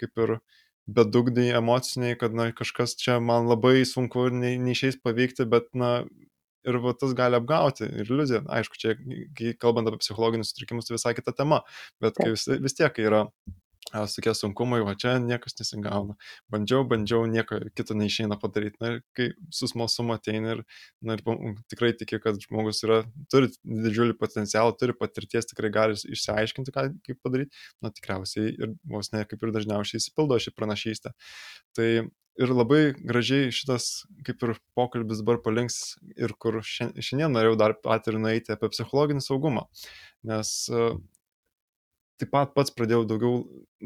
[0.00, 0.36] kaip ir
[0.86, 6.04] bedugniai emociniai, kad na, kažkas čia man labai sunku ir nei, neišeis paveikti, bet na,
[6.68, 8.44] ir va, tas gali apgauti ir iliuziją.
[8.58, 8.96] Aišku, čia,
[9.38, 11.62] kai kalbant apie psichologinius sutrikimus, tai visai kita tema,
[12.04, 13.26] bet vis, vis tiek yra
[14.16, 16.16] tokie sunkumai, o čia niekas nesigauna.
[16.52, 18.80] Bandžiau, bandžiau, nieko kito neišeina padaryti.
[18.82, 20.64] Na ir kai su smalsumu ateina ir,
[21.04, 23.02] na, ir tikrai tikiu, kad žmogus yra,
[23.32, 29.12] turi didžiulį potencialą, turi patirties, tikrai gali išsiaiškinti, ką, kaip padaryti, na tikriausiai ir vos
[29.14, 31.14] ne kaip ir dažniausiai įsipildo šį pranašystę.
[31.78, 31.88] Tai
[32.40, 37.76] ir labai gražiai šitas kaip ir pokalbis dabar palinks ir kur šiandien norėjau dar
[38.10, 39.68] ir nueiti apie psichologinį saugumą,
[40.26, 40.54] nes
[42.20, 43.40] taip pat pats pradėjau daugiau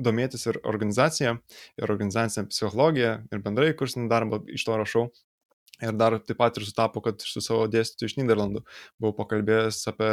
[0.08, 1.36] domėtis ir organizacija,
[1.80, 5.06] ir organizacinė psichologija, ir bendrai kursinį darbą iš to rašau.
[5.78, 8.64] Ir dar taip pat ir sutapo, kad su savo dėstytoju iš Niderlandų
[8.98, 10.10] buvau pakalbėjęs apie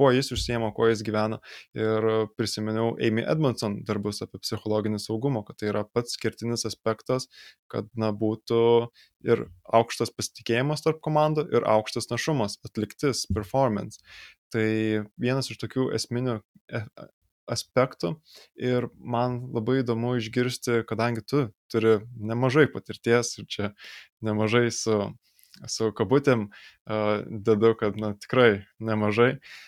[0.00, 1.40] kuo jis užsiema, kuo jis gyvena.
[1.76, 2.06] Ir
[2.38, 7.28] prisiminiau Amy Edmondson darbus apie psichologinį saugumą, kad tai yra pats skirtinis aspektas,
[7.72, 8.62] kad na, būtų
[9.28, 9.44] ir
[9.80, 14.00] aukštas pasitikėjimas tarp komandų, ir aukštas našumas, atliktis, performance.
[14.54, 14.68] Tai
[15.20, 16.84] vienas iš tokių esminių e,
[17.50, 18.14] aspektų
[18.58, 23.72] ir man labai įdomu išgirsti, kadangi tu turi nemažai patirties ir čia
[24.24, 25.00] nemažai su,
[25.66, 26.48] su kabutėm
[26.86, 29.60] dedu, kad na, tikrai nemažai uh,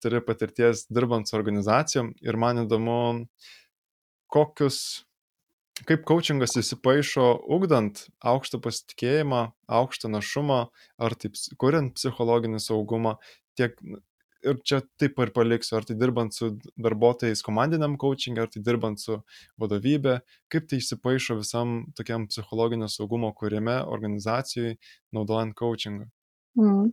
[0.00, 3.26] turi patirties dirbant su organizacijom ir man įdomu,
[4.32, 5.04] kokius
[5.88, 10.66] kaip coachingas įsipaišo ugdant aukštą pasitikėjimą, aukštą našumą,
[10.98, 13.16] ar taip kuriant psichologinį saugumą,
[13.58, 13.76] tiek
[14.42, 16.50] ir čia taip ir paliksiu, ar tai dirbant su
[16.86, 19.18] darbuotojais komandiniam coaching, ar tai dirbant su
[19.62, 20.18] vadovybė,
[20.52, 24.76] kaip tai įsipaišo visam tokiam psichologinio saugumo kūrime organizacijai,
[25.14, 26.08] naudojant coachingą.
[26.60, 26.90] Mm.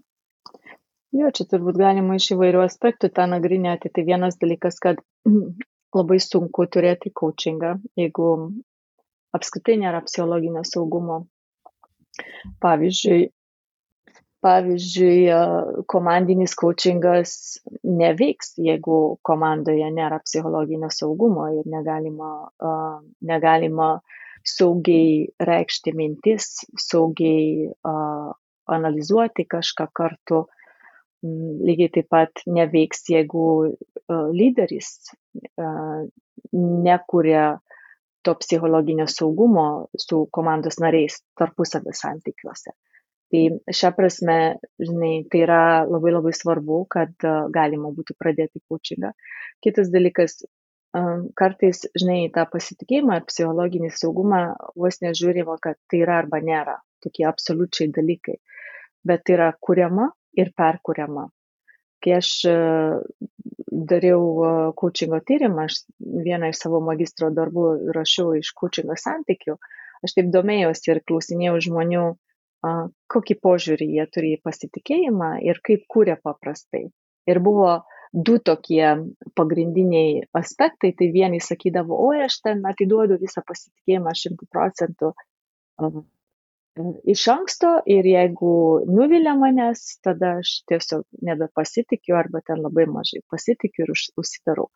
[1.20, 3.90] Jo, čia turbūt galima iš įvairių aspektų tą nagrinėti.
[3.94, 5.02] Tai vienas dalykas, kad
[5.98, 8.30] labai sunku turėti coachingą, jeigu
[9.36, 11.24] apskritai nėra psichologinio saugumo.
[12.62, 13.30] Pavyzdžiui,
[14.46, 17.34] pavyzdžiui komandinis kaučingas
[17.84, 22.32] neveiks jeigu komandoje nėra psichologinio saugumo ir negalima
[23.32, 23.90] negalima
[24.48, 26.48] saugiai reikšti mintis
[26.80, 27.68] saugiai
[28.70, 30.46] analizuoti kažką kartu.
[31.68, 33.46] Lygiai taip pat neveiks jeigu
[34.08, 34.94] lyderis
[36.54, 37.58] nekuria
[38.24, 39.66] to psichologinio saugumo
[40.00, 42.72] su komandos nariais tarpusavio santykiuose
[43.32, 43.44] tai
[43.80, 44.38] šia prasme
[44.82, 49.14] žinai tai yra labai labai svarbu kad galima būtų pradėti kaučingą
[49.66, 50.42] kitas dalykas
[51.38, 54.44] kartais žinai tą pasitikėjimą ir psichologinį saugumą
[54.76, 58.40] vos nežiūrima kad tai yra arba nėra tokie absoliučiai dalykai
[59.06, 61.30] bet tai yra kuriama ir perkuriama.
[62.04, 62.30] Kai aš
[63.92, 67.66] dariau kaučingo tyrimą aš vieną iš savo magistro darbų
[67.96, 69.58] rašiau iš kaučingo santykių
[70.08, 72.06] aš taip domėjausi ir klausinėjau žmonių
[73.14, 76.90] kokį požiūrį jie turi į pasitikėjimą ir kaip kūrė paprastai.
[77.30, 77.72] Ir buvo
[78.14, 78.84] du tokie
[79.38, 80.94] pagrindiniai aspektai.
[80.98, 85.14] Tai vieni sakydavo, oi, aš ten atiduodu visą pasitikėjimą šimtų procentų
[87.14, 88.52] iš anksto ir jeigu
[88.88, 94.70] nuvilia manęs, tada aš tiesiog nebepasitikiu arba ten labai mažai pasitikiu ir užsidarau.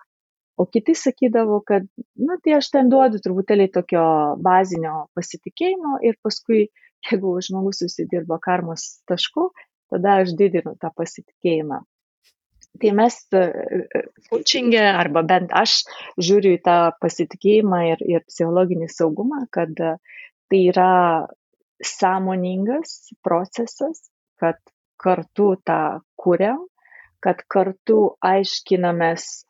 [0.57, 1.85] O kiti sakydavo, kad,
[2.27, 4.03] na, tai aš ten duodu truputėlį tokio
[4.45, 6.67] bazinio pasitikėjimo ir paskui
[7.09, 9.49] jeigu žmogus susidirbo karmos tašku,
[9.91, 11.83] tada aš didinu tą pasitikėjimą.
[12.81, 13.15] Tai mes
[14.31, 15.83] coachingė, e, arba bent aš
[16.17, 20.93] žiūriu į tą pasitikėjimą ir, ir psichologinį saugumą, kad tai yra
[21.83, 24.07] sąmoningas procesas,
[24.41, 24.57] kad
[24.97, 26.63] kartu tą kuriam,
[27.23, 29.45] kad kartu aiškinamės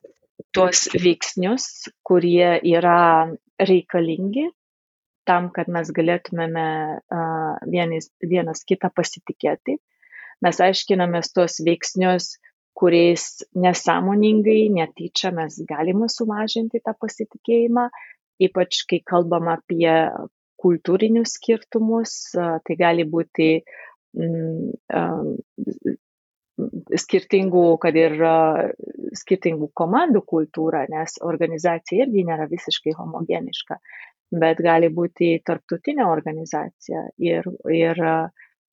[0.54, 1.70] tuos veiksnius,
[2.06, 3.30] kurie yra
[3.62, 4.50] reikalingi
[5.28, 6.68] tam, kad mes galėtumėme
[7.70, 9.78] vienis, vienas kitą pasitikėti.
[10.44, 12.34] Mes aiškinamės tuos veiksnius,
[12.78, 17.88] kuriais nesąmoningai, netyčia mes galime sumažinti tą pasitikėjimą,
[18.44, 19.92] ypač kai kalbam apie
[20.64, 23.50] kultūrinius skirtumus, tai gali būti
[24.18, 24.74] mm,
[27.04, 28.16] skirtingų, kad ir
[29.18, 33.80] skirtingų komandų kultūra, nes organizacija irgi nėra visiškai homogeniška
[34.41, 38.02] bet gali būti tarptautinė organizacija ir, ir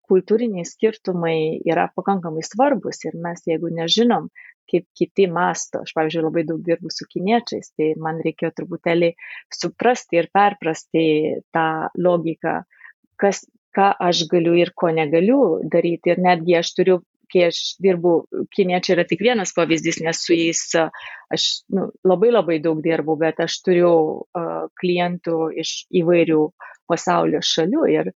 [0.07, 4.29] kultūriniai skirtumai yra pakankamai svarbus ir mes, jeigu nežinom,
[4.71, 9.13] kaip kiti masto, aš, pavyzdžiui, labai daug dirbu su kiniečiais, tai man reikėjo truputėlį
[9.55, 11.05] suprasti ir perprasti
[11.55, 11.67] tą
[12.03, 12.61] logiką,
[13.21, 13.45] kas,
[13.77, 15.41] ką aš galiu ir ko negaliu
[15.73, 16.15] daryti.
[16.15, 17.01] Ir netgi aš turiu
[17.33, 18.13] kai aš dirbu,
[18.55, 23.41] kiniečiai yra tik vienas pavyzdys, nes su jais aš nu, labai labai daug dirbu, bet
[23.43, 26.43] aš turiu uh, klientų iš įvairių
[26.91, 28.13] pasaulio šalių ir,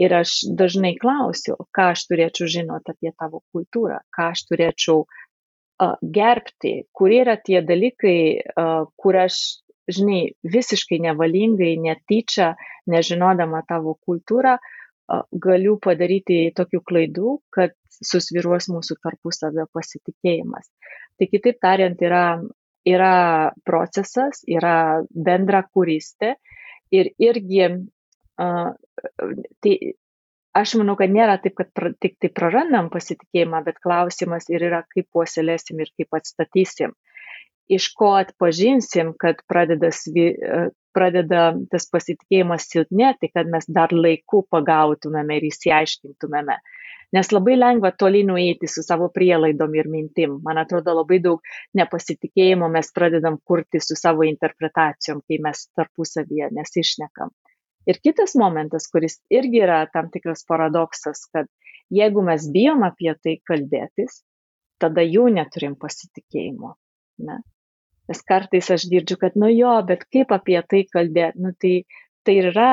[0.00, 5.96] ir aš dažnai klausiu, ką aš turėčiau žinoti apie tavo kultūrą, ką aš turėčiau uh,
[6.00, 8.18] gerbti, kur yra tie dalykai,
[8.56, 9.42] uh, kur aš
[9.90, 12.54] žinai, visiškai nevalingai, netyčia,
[12.88, 14.56] nežinodama tavo kultūrą,
[15.46, 20.70] galiu padaryti tokių klaidų, kad susviruos mūsų tarpusavio pasitikėjimas.
[21.18, 22.40] Tai kitaip tariant, yra,
[22.88, 23.16] yra
[23.66, 26.34] procesas, yra bendra kūrystė
[26.94, 28.72] ir irgi uh,
[29.60, 29.74] tai
[30.54, 34.84] aš manau, kad nėra taip, kad pra, tik tai prarandam pasitikėjimą, bet klausimas ir yra,
[34.94, 36.94] kaip puoselėsim ir kaip atstatysim.
[37.72, 39.90] Iš ko atpažinsim, kad pradeda,
[40.94, 46.58] pradeda tas pasitikėjimas silpnėti, kad mes dar laiku pagautumėme ir įsiaiškintumėme.
[47.14, 50.38] Nes labai lengva toli nueiti su savo prielaidom ir mintim.
[50.46, 51.44] Man atrodo, labai daug
[51.78, 57.30] nepasitikėjimo mes pradedam kurti su savo interpretacijom, kai mes tarpusavyje nesišnekam.
[57.86, 61.50] Ir kitas momentas, kuris irgi yra tam tikras paradoksas, kad
[61.92, 64.22] jeigu mes bijom apie tai kalbėtis,
[64.80, 66.74] tada jų neturim pasitikėjimo.
[67.28, 67.42] Ne?
[68.10, 71.74] Nes kartais aš girdžiu, kad nu jo, bet kaip apie tai kalbėti, nu tai,
[72.26, 72.72] tai yra,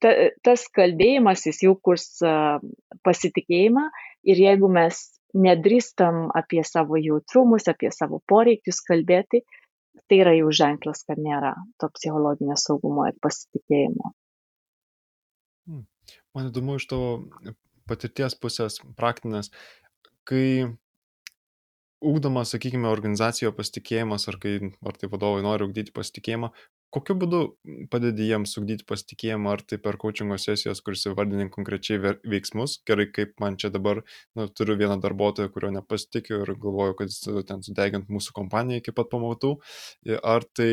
[0.00, 0.12] ta,
[0.46, 2.06] tas kalbėjimas jis jau kurs
[3.04, 3.88] pasitikėjimą
[4.32, 5.02] ir jeigu mes
[5.36, 9.42] nedrįstam apie savo jautrumus, apie savo poreikius kalbėti,
[10.08, 14.14] tai yra jau ženklas, kad nėra to psichologinio saugumo ir pasitikėjimo.
[15.68, 15.84] Hmm.
[16.32, 17.18] Man įdomu iš tavo
[17.88, 19.52] patirties pusės praktinės,
[20.28, 20.72] kai
[22.04, 24.54] ūkdomas, sakykime, organizacijoje pasitikėjimas, ar kai,
[24.86, 26.50] ar tai vadovai nori ugdyti pasitikėjimą,
[26.94, 27.40] kokiu būdu
[27.92, 33.34] padedi jiems ugdyti pasitikėjimą, ar tai per coachingo sesijas, kuris įvardini konkrečiai veiksmus, gerai, kaip
[33.42, 34.04] man čia dabar,
[34.38, 38.94] nu, turiu vieną darbuotoją, kurio nepasitikiu ir galvoju, kad jis ten sudegint mūsų kompaniją iki
[38.96, 39.56] pat pamatų,
[40.22, 40.70] ar tai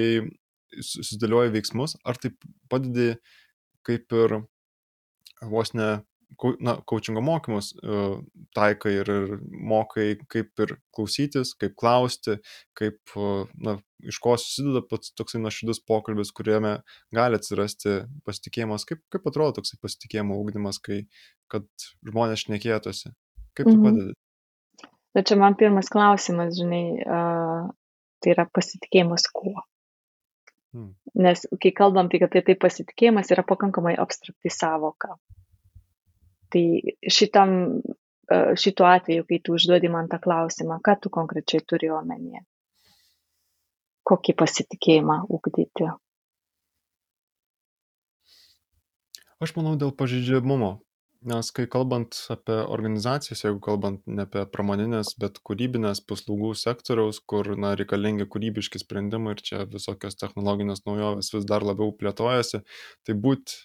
[0.82, 2.36] susidėlioja veiksmus, ar tai
[2.70, 3.16] padedi
[3.86, 4.42] kaip ir
[5.46, 5.90] vos ne
[6.60, 8.18] na, coachingo mokymus uh,
[8.56, 9.36] taikai ir, ir
[9.72, 12.38] mokai, kaip ir klausytis, kaip klausti,
[12.78, 16.78] kaip, uh, na, iš ko susideda pats toksai nuoširdus pokalbis, kuriame
[17.16, 21.06] gali atsirasti pasitikėjimas, kaip, kaip atrodo toksai pasitikėjimo ūkdymas, kai,
[21.52, 21.68] kad
[22.08, 23.14] žmonės šnekėtųsi,
[23.56, 23.88] kaip tu mhm.
[23.88, 24.92] padedi.
[25.16, 27.72] Bet čia man pirmas klausimas, žinai, uh,
[28.20, 29.64] tai yra pasitikėjimas kuo.
[30.76, 30.92] Hmm.
[31.16, 35.16] Nes kai kalbam tik apie tai pasitikėjimas yra pakankamai abstrakti savoka.
[36.56, 37.50] Tai šitam,
[38.32, 42.46] e, šituo atveju, kai tu užduodi man tą klausimą, ką tu konkrečiai turi omenyje?
[44.08, 45.90] Kokį pasitikėjimą ugdyti?
[49.44, 50.72] Aš manau dėl pažydžiamumo.
[51.28, 57.52] Nes kai kalbant apie organizacijas, jeigu kalbant ne apie pramoninės, bet kūrybinės paslaugų sektoriaus, kur
[57.60, 62.64] na, reikalingi kūrybiški sprendimai ir čia visokios technologinės naujovės vis dar labiau plėtojasi,
[63.04, 63.58] tai būt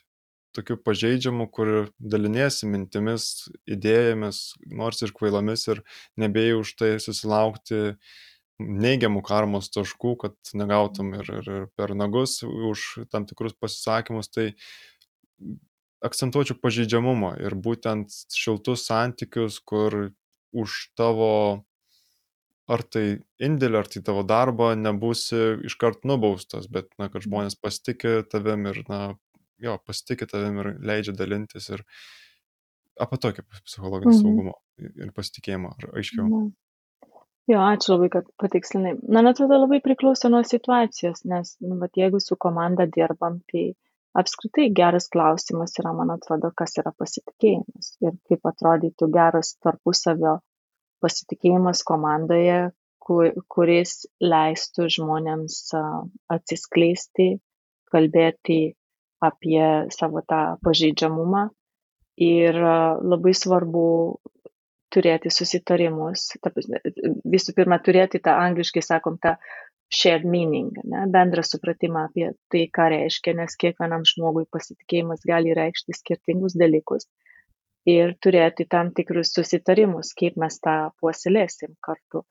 [0.57, 5.83] tokiu pažeidžiamu, kur daliniesi mintimis, idėjomis, nors ir kvailomis ir
[6.21, 7.81] nebėjai už tai susilaukti
[8.61, 14.51] neigiamų karmos taškų, kad negautum ir, ir, ir per nagus už tam tikrus pasisakymus, tai
[16.05, 20.13] akcentuočiau pažeidžiamumą ir būtent šiltus santykius, kur
[20.53, 21.65] už tavo
[22.71, 23.05] ar tai
[23.43, 28.85] indėlį, ar tai tavo darbą nebūsi iškart nubaustas, bet, na, kad žmonės pasitikė tavim ir,
[28.91, 29.01] na,
[29.65, 31.85] jo, pasitikė tavim ir leidžia dalintis ir
[33.01, 34.21] apie tokį psichologinį mhm.
[34.23, 34.57] saugumą
[35.05, 36.27] ir pasitikėjimą, ar aiškiau.
[36.31, 36.43] Na.
[37.51, 38.95] Jo, ačiū labai, kad patikslinai.
[39.11, 43.73] Man atrodo, labai priklauso nuo situacijos, nes, nu, bet jeigu su komanda dirbam, tai
[44.21, 50.37] apskritai geras klausimas yra, man atrodo, kas yra pasitikėjimas ir kaip atrodytų geras tarpusavio
[51.03, 52.61] pasitikėjimas komandoje,
[53.03, 55.63] kur, kuris leistų žmonėms
[56.37, 57.33] atsiskleisti,
[57.91, 58.61] kalbėti
[59.21, 59.63] apie
[59.95, 61.49] savo tą pažeidžiamumą
[62.21, 63.87] ir labai svarbu
[64.91, 66.51] turėti susitarimus, ta,
[67.35, 69.37] visų pirma, turėti tą angliškai sakom tą
[69.91, 75.97] shared meaning, ne, bendrą supratimą apie tai, ką reiškia, nes kiekvienam žmogui pasitikėjimas gali reikšti
[75.99, 77.09] skirtingus dalykus
[77.91, 82.25] ir turėti tam tikrus susitarimus, kaip mes tą puoselėsim kartu.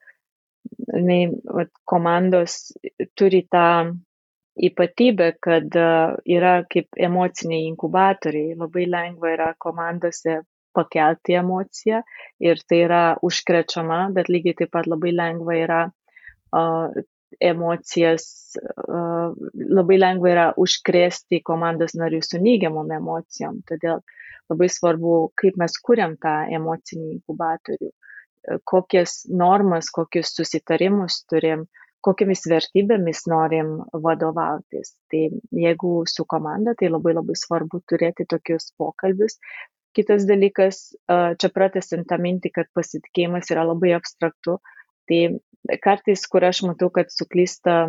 [0.92, 1.28] Nei,
[1.88, 2.72] komandos
[3.18, 3.66] turi tą
[4.58, 5.76] ypatybė, kad
[6.26, 8.56] yra kaip emociniai inkubatoriai.
[8.58, 10.40] Labai lengva yra komandose
[10.74, 12.02] pakelti emociją
[12.42, 17.00] ir tai yra užkrečiama, bet lygiai taip pat labai lengva yra uh,
[17.40, 18.26] emocijas,
[18.86, 19.34] uh,
[19.80, 23.62] labai lengva yra užkrėsti komandos narius su neigiamom emocijom.
[23.70, 24.02] Todėl
[24.50, 27.90] labai svarbu, kaip mes kuriam tą emocinį inkubatorių,
[28.66, 34.94] kokias normas, kokius susitarimus turim, uh, kokiamis vertybėmis norim vadovautis.
[35.12, 35.22] Tai
[35.64, 39.38] jeigu su komanda, tai labai labai svarbu turėti tokius pokalbius.
[39.96, 44.60] Kitas dalykas, čia pratesint tą mintį, kad pasitikėjimas yra labai abstraktu,
[45.10, 45.20] tai
[45.82, 47.88] kartais, kur aš matau, kad suklysta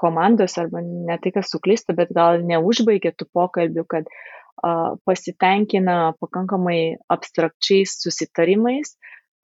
[0.00, 4.10] komandos arba ne tai, kas suklysta, bet gal neužbaigia tų pokalbių, kad
[5.08, 8.94] pasitenkina pakankamai abstrakčiais susitarimais,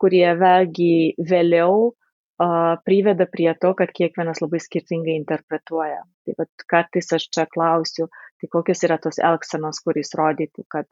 [0.00, 0.92] kurie vėlgi
[1.32, 1.96] vėliau uh,
[2.86, 6.02] priveda prie to, kad kiekvienas labai skirtingai interpretuoja.
[6.24, 8.08] Tai vat, kartais aš čia klausiu,
[8.40, 10.88] tai kokios yra tos elgsenos, kuris rodytų, kad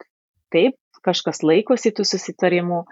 [0.53, 2.83] taip, kažkas laikosi tų susitarimų,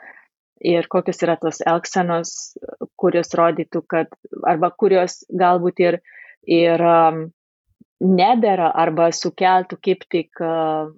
[0.62, 2.58] ir kokios yra tos elgsenos,
[2.98, 4.14] kurios rodytų, kad
[4.48, 6.00] arba kurios galbūt ir,
[6.48, 7.28] ir um,
[8.02, 10.90] nedėra arba sukeltų kaip tik uh,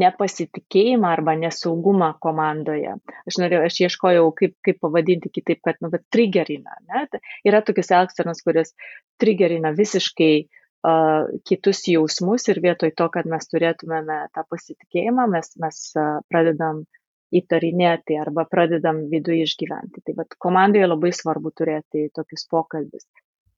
[0.00, 2.94] nepasitikėjimą arba nesaugumą komandoje.
[3.28, 6.78] Aš norėjau, aš ieškojau, kaip, kaip pavadinti kitaip, kad, nu, bet trigerina.
[6.88, 7.06] Ne?
[7.48, 8.72] Yra tokios elgsenos, kurios
[9.20, 15.82] trigerina visiškai uh, kitus jausmus ir vietoj to, kad mes turėtumėme tą pasitikėjimą, mes, mes
[15.98, 16.84] uh, pradedam
[17.30, 20.02] įtarinėti arba pradedam viduje išgyventi.
[20.06, 23.06] Tai vat, komandoje labai svarbu turėti tokius pokalbius.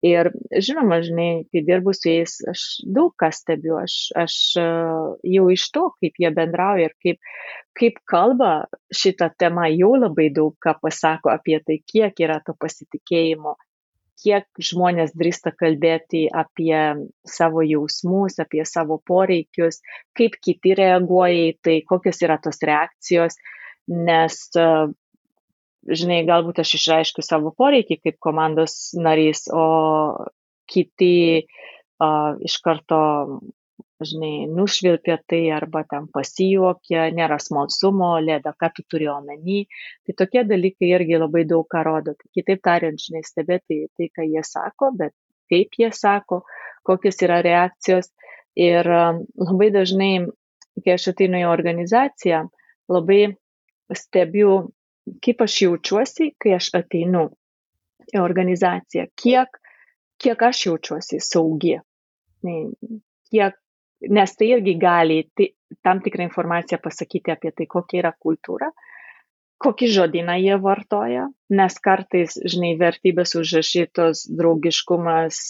[0.03, 4.65] Ir žinoma, žinai, kai dirbu su jais, aš daug ką stebiu, aš, aš e,
[5.37, 7.29] jau iš to, kaip jie bendrauja ir kaip,
[7.79, 8.53] kaip kalba
[8.91, 13.55] šitą temą, jau labai daug ką pasako apie tai, kiek yra to pasitikėjimo,
[14.25, 16.75] kiek žmonės drįsta kalbėti apie
[17.23, 19.79] savo jausmus, apie savo poreikius,
[20.19, 23.39] kaip kiti reaguoja į tai, kokios yra tos reakcijos.
[23.87, 24.67] Nes, e,
[25.89, 29.65] žinai, galbūt aš išreiškiu savo poreikį kaip komandos narys, o
[30.71, 33.01] kiti uh, iš karto,
[34.03, 39.65] žinai, nušvilpia tai arba ten pasijuokia, nėra smalsumo, lėda, ką tu turi omeny.
[40.07, 42.17] Tai tokie dalykai irgi labai daug ką rodo.
[42.19, 45.15] Tai kitaip tariant, žinai, stebėti tai, ką jie sako, bet
[45.53, 46.43] kaip jie sako,
[46.87, 48.11] kokios yra reakcijos.
[48.59, 50.27] Ir labai dažnai,
[50.85, 52.43] kai aš ateinu į organizaciją,
[52.93, 53.23] labai
[53.97, 54.73] stebiu,
[55.25, 57.27] kaip aš jaučiuosi, kai aš ateinu
[58.13, 59.59] į organizaciją, kiek,
[60.23, 61.77] kiek aš jaučiuosi saugi,
[63.33, 63.59] kiek,
[64.19, 68.71] nes tai irgi gali tai, tam tikrą informaciją pasakyti apie tai, kokia yra kultūra,
[69.63, 75.43] kokį žodyną jie vartoja, nes kartais, žinai, vertybės užrašytos draugiškumas,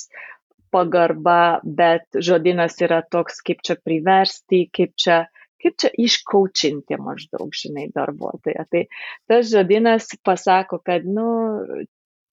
[0.72, 7.50] pagarba, bet žodynas yra toks, kaip čia priversti, kaip čia uh, kaip čia iškaučinti maždaug,
[7.56, 8.66] žinai, darbuotoją.
[8.70, 8.84] Tai
[9.30, 11.26] tas žodinas pasako, kad, nu,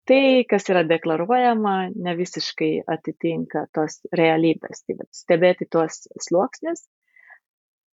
[0.09, 4.83] tai, kas yra deklaruojama, ne visiškai atitinka tos realybės.
[4.87, 6.87] Tai stebėti tuos sluoksnis.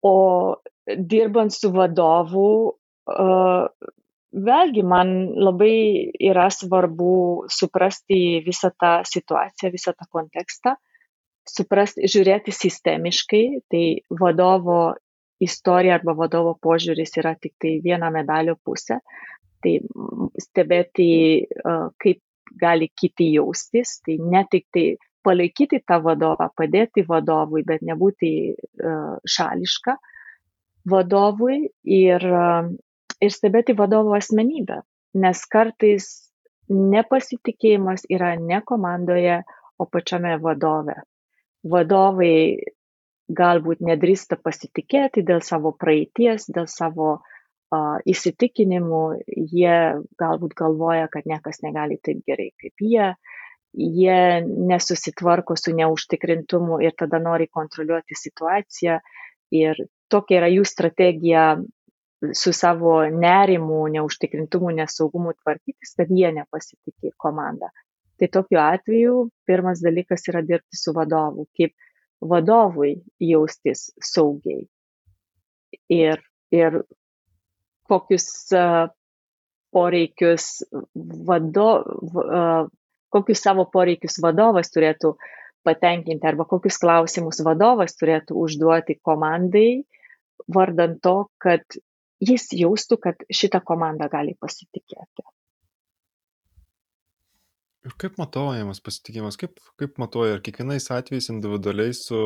[0.06, 0.16] O
[0.86, 2.48] dirbant su vadovu,
[3.10, 3.94] uh,
[4.36, 5.78] vėlgi man labai
[6.30, 10.76] yra svarbu suprasti visą tą situaciją, visą tą kontekstą,
[11.50, 14.96] suprasti, žiūrėti sistemiškai, tai vadovo
[15.46, 19.00] istorija arba vadovo požiūris yra tik tai viena medalio pusė.
[19.64, 19.74] Tai
[20.42, 21.10] stebėti,
[22.02, 22.20] kaip
[22.62, 24.86] gali kiti jaustis, tai ne tik tai
[25.26, 28.30] palaikyti tą vadovą, padėti vadovui, bet nebūti
[29.36, 29.96] šališka
[30.86, 31.64] vadovui
[31.98, 32.28] ir,
[33.26, 34.84] ir stebėti vadovo asmenybę.
[35.18, 36.10] Nes kartais
[36.70, 39.42] nepasitikėjimas yra ne komandoje,
[39.78, 40.96] o pačiame vadove.
[41.68, 42.62] Vadovai
[43.30, 49.04] galbūt nedrįsta pasitikėti dėl savo praeities, dėl savo uh, įsitikinimų,
[49.52, 49.78] jie
[50.20, 53.14] galbūt galvoja, kad niekas negali taip gerai kaip jie,
[53.76, 59.00] jie nesusitvarko su neužtikrintumu ir tada nori kontroliuoti situaciją.
[59.56, 59.78] Ir
[60.10, 61.44] tokia yra jų strategija
[62.34, 67.70] su savo nerimu, neužtikrintumu, nesaugumu tvarkytis, kad jie nepasitikė komandą.
[68.16, 69.16] Tai tokiu atveju
[69.46, 71.76] pirmas dalykas yra dirbti su vadovu, kaip
[72.30, 74.66] vadovui jaustis saugiai
[75.90, 76.22] ir,
[76.52, 76.82] ir
[77.90, 78.28] kokius
[79.76, 80.64] poreikius
[81.28, 81.70] vado,
[83.14, 85.16] kokius savo poreikius vadovas turėtų
[85.66, 89.84] patenkinti arba kokius klausimus vadovas turėtų užduoti komandai,
[90.48, 91.64] vardant to, kad
[92.22, 95.26] jis jaustų, kad šitą komandą gali pasitikėti.
[97.86, 102.18] Ir kaip matuojamas pasitikėjimas, kaip, kaip matuoja, ar kiekvienais atvejais individualiai su,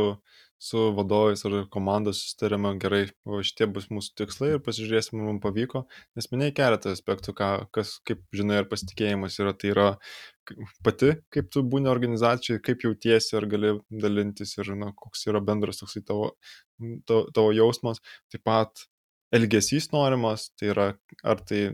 [0.56, 5.82] su vadovais ar komanda susitarėme gerai, o šitie bus mūsų tikslai ir pasižiūrėsime, mums pavyko,
[6.16, 9.90] nes minėjai keletą aspektų, ką, kas, kaip žinai, ar pasitikėjimas yra, tai yra
[10.88, 15.84] pati, kaip tu būni organizacijoje, kaip jautiesi, ar gali dalintis ir na, koks yra bendras
[15.84, 16.34] toksai tavo,
[17.04, 18.00] tavo, tavo jausmas,
[18.32, 18.88] taip pat
[19.36, 20.92] elgesys norimas, tai yra,
[21.28, 21.66] ar tai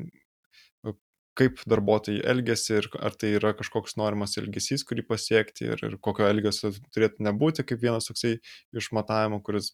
[1.39, 6.27] kaip darbuotojai elgesi ir ar tai yra kažkoks norimas elgesys, kurį pasiekti ir, ir kokio
[6.29, 8.37] elgesio turėtų nebūti, kaip vienas toksai
[8.75, 9.73] išmatavimo, kuris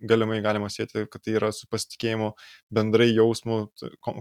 [0.00, 2.30] galimai galima sėti, kad tai yra su pasitikėjimu
[2.74, 3.58] bendrai jausmu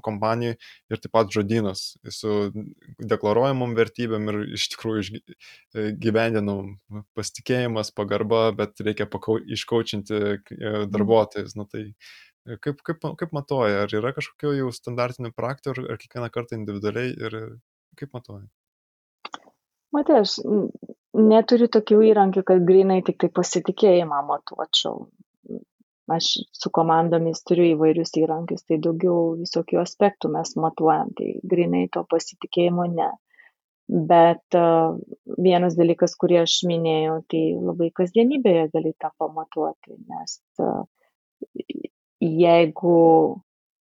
[0.06, 1.84] kompanijai ir taip pat žodynas
[2.16, 2.36] su
[3.00, 5.22] deklaruojamom vertybėm ir iš tikrųjų
[6.04, 6.76] gyvendinam
[7.18, 9.08] pasitikėjimas, pagarba, bet reikia
[9.58, 11.56] iškaučinti e, darbuotojus.
[11.60, 11.90] Nu, tai
[12.64, 17.14] kaip, kaip, kaip matoja, ar yra kažkokio jau standartinių praktikų, ar, ar kiekvieną kartą individualiai
[17.14, 17.38] ir
[18.00, 18.48] kaip matoja?
[19.96, 20.38] Matai, aš
[21.18, 25.08] neturiu tokių įrankių, kad grinai tik tai pasitikėjimą matuočiau.
[26.10, 26.28] Aš
[26.58, 32.88] su komandomis turiu įvairius įrankius, tai daugiau visokių aspektų mes matuojam, tai grinai to pasitikėjimo
[32.94, 33.10] ne.
[33.90, 34.98] Bet uh,
[35.42, 40.86] vienas dalykas, kurį aš minėjau, tai labai kasdienybėje gali tą pamatuoti, nes uh,
[42.22, 43.42] jeigu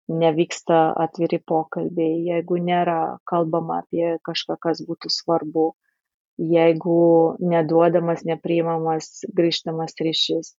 [0.08, 5.70] nevyksta atviri pokalbiai, jeigu nėra kalbama apie kažką, kas būtų svarbu,
[6.38, 6.98] jeigu
[7.40, 10.54] neduodamas, nepriimamas grįžtamas ryšys,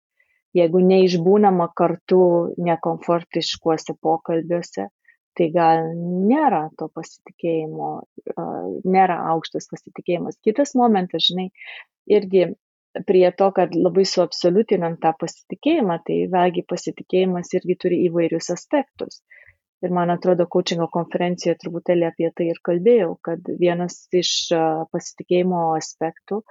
[0.56, 4.88] jeigu neišbūnama kartu nekomfortiškuose pokalbiuose,
[5.36, 7.90] tai gal nėra to pasitikėjimo,
[8.88, 10.40] nėra aukštas pasitikėjimas.
[10.48, 11.50] Kitas momentas, žinai,
[12.08, 12.54] irgi
[13.08, 19.22] prie to, kad labai suabsoliutinam tą pasitikėjimą, tai vėlgi pasitikėjimas irgi turi įvairius aspektus.
[19.84, 24.32] Ir man atrodo, coachingo konferencijoje truputėlį apie tai ir kalbėjau, kad vienas iš
[24.96, 26.42] pasitikėjimo aspektų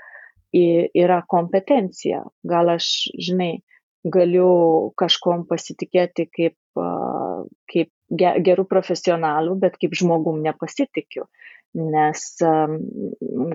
[0.55, 2.21] yra kompetencija.
[2.47, 3.65] Gal aš, žinai,
[4.05, 6.57] galiu kažkom pasitikėti kaip,
[7.73, 11.25] kaip gerų profesionalų, bet kaip žmogum nepasitikiu,
[11.75, 12.25] nes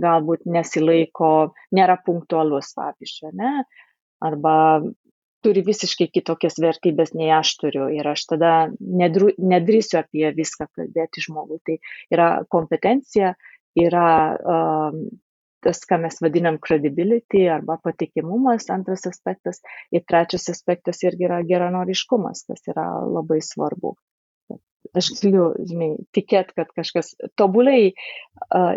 [0.05, 3.53] galbūt nesilaiko, nėra punktualus, pavyzdžiui, ne?
[4.20, 4.55] arba
[5.45, 11.24] turi visiškai kitokias vertybės nei aš turiu ir aš tada nedru, nedrįsiu apie viską kalbėti
[11.24, 11.61] žmogui.
[11.65, 11.78] Tai
[12.11, 13.34] yra kompetencija,
[13.80, 15.01] yra um,
[15.63, 19.63] tas, ką mes vadinam credibility arba patikimumas, antras aspektas.
[19.95, 23.95] Ir trečias aspektas irgi yra geranoriškumas, kas yra labai svarbu.
[24.97, 27.93] Aš galiu, žinai, tikėti, kad kažkas tobulai,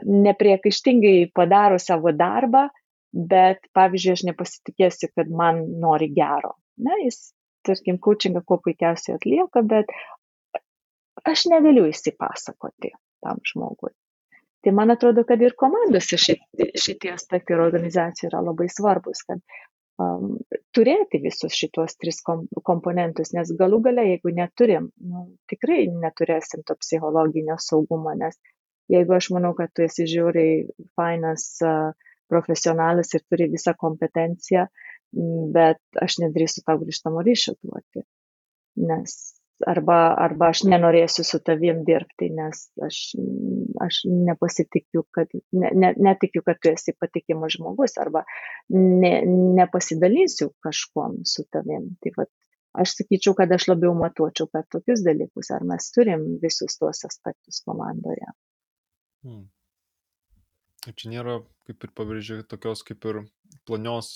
[0.05, 2.67] nepriekaištingai padaro savo darbą,
[3.13, 6.55] bet, pavyzdžiui, aš nepasitikėsiu, kad man nori gero.
[6.83, 7.33] Na, jis,
[7.67, 9.93] tarkim, coachingą kuo puikiausiai atlieka, bet
[11.29, 12.93] aš negaliu įsipasakoti
[13.23, 13.93] tam žmogui.
[14.63, 19.41] Tai man atrodo, kad ir komandose šitie, aspektai ir organizacijų yra labai svarbus, kad
[20.03, 20.37] um,
[20.77, 26.77] turėti visus šitos tris kom, komponentus, nes galų gale, jeigu neturim, nu, tikrai neturėsim to
[26.81, 28.39] psichologinio saugumo, nes
[28.93, 30.65] jeigu aš manau, kad tu esi žiūriai
[30.99, 31.93] fainas uh,
[32.33, 34.67] profesionalas ir turi visą kompetenciją,
[35.57, 38.07] bet aš nedrįsiu tau grįžtamo ryšio duoti.
[38.89, 39.17] Nes
[39.69, 42.99] arba, arba aš nenorėsiu su tavim dirbti, nes aš,
[43.85, 48.25] aš nepasitikiu, kad, ne, ne, netikiu, kad tu esi patikimas žmogus, arba
[48.73, 49.15] ne,
[49.61, 51.91] nepasidalysiu kažkom su tavim.
[52.03, 52.31] Tai vat,
[52.85, 57.61] aš sakyčiau, kad aš labiau matuočiau per tokius dalykus, ar mes turim visus tuos aspektus
[57.67, 58.33] komandoje.
[59.23, 59.45] Hmm.
[60.83, 61.37] Čia nėra,
[61.69, 63.21] kaip ir pabrėžė, tokios kaip ir
[63.69, 64.09] planios,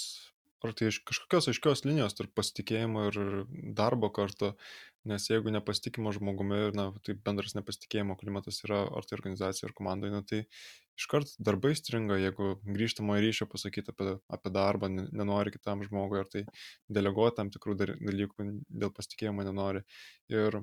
[0.66, 3.18] ar tai kažkokios aiškios linijos tarp pasitikėjimo ir
[3.78, 4.52] darbo kartu,
[5.06, 10.10] nes jeigu nepasitikimo žmogumi, na, tai bendras nepasitikėjimo klimatas yra, ar tai organizacija, ar komandai,
[10.14, 10.44] na, tai
[10.98, 16.46] iškart darbai stringa, jeigu grįžtamo ryšio pasakyti apie, apie darbą, nenori kitam žmogui, ar tai
[16.88, 19.84] deleguoti tam tikrų dalykų dėl pasitikėjimo nenori.
[20.32, 20.62] Ir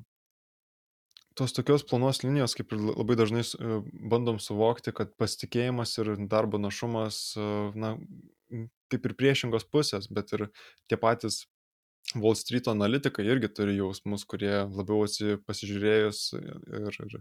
[1.38, 3.43] tos tokios plonos linijos kaip ir labai dažnai
[4.12, 7.24] bandom suvokti, kad pasitikėjimas ir darbo našumas,
[7.78, 7.95] na,
[8.94, 10.48] kaip ir priešingos pusės, bet ir
[10.88, 11.44] tie patys
[12.22, 15.05] Wall Street analitikai irgi turi jausmus, kurie labiau
[15.47, 17.16] pasižiūrėjus ir, ir,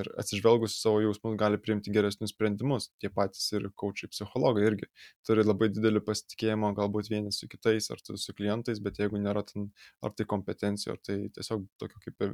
[0.00, 2.90] ir atsižvelgus į savo jausmus gali priimti geresnius sprendimus.
[3.02, 4.88] Tie patys ir kočiai, psichologai irgi
[5.26, 9.70] turi labai didelį pasitikėjimą galbūt vieni su kitais ar su klientais, bet jeigu nėra ten
[10.04, 12.28] ar tai kompetencijų, ar tai tiesiog tokio kaip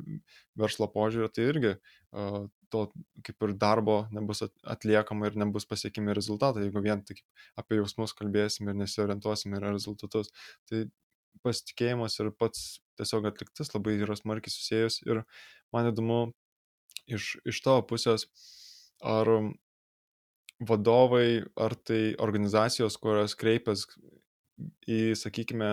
[0.59, 2.84] verslo požiūrio, tai irgi uh, to
[3.26, 7.22] kaip ir darbo nebus atliekama ir nebus pasiekimi rezultatai, jeigu vien tik
[7.61, 10.32] apie jausmus kalbėsim ir nesiorientuosim į rezultatus.
[10.70, 10.86] Tai
[11.45, 15.22] pasitikėjimas ir pats tiesiog atliktis labai yra smarkiai susijęs ir
[15.74, 16.20] man įdomu
[17.07, 18.26] iš, iš tavo pusės,
[19.05, 19.30] ar
[20.66, 23.84] vadovai, ar tai organizacijos, kurios kreipias
[24.89, 25.70] į, sakykime,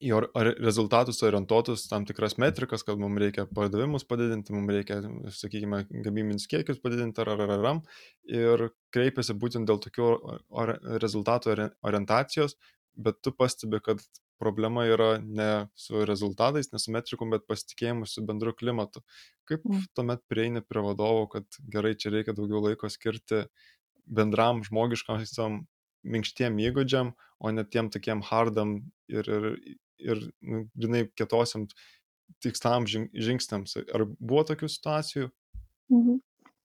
[0.00, 5.00] į or, ar rezultatus orientuotus tam tikras metrikas, kad mums reikia pardavimus padidinti, mums reikia,
[5.36, 7.82] sakykime, gamybinius kiekius padidinti ar ar ar ar
[8.30, 10.12] ir kreipiasi būtent dėl tokių
[10.48, 12.56] or, rezultatų orientacijos,
[13.00, 14.02] bet tu pastebi, kad
[14.40, 19.02] problema yra ne su rezultatais, ne su metrikom, bet pasitikėjimu su bendru klimatu.
[19.48, 19.90] Kaip mm.
[19.98, 23.44] tuomet prieini prie vadovo, kad gerai, čia reikia daugiau laiko skirti
[24.10, 25.60] bendram žmogiškam
[26.00, 27.12] minkštiem įgūdžiam,
[27.44, 28.78] o ne tiem tokiem hardam
[29.12, 31.66] ir, ir ir nu, grinai kietosiam
[32.44, 33.76] tikslam žingsniams.
[33.94, 35.30] Ar buvo tokių situacijų?
[35.92, 36.20] Mhm.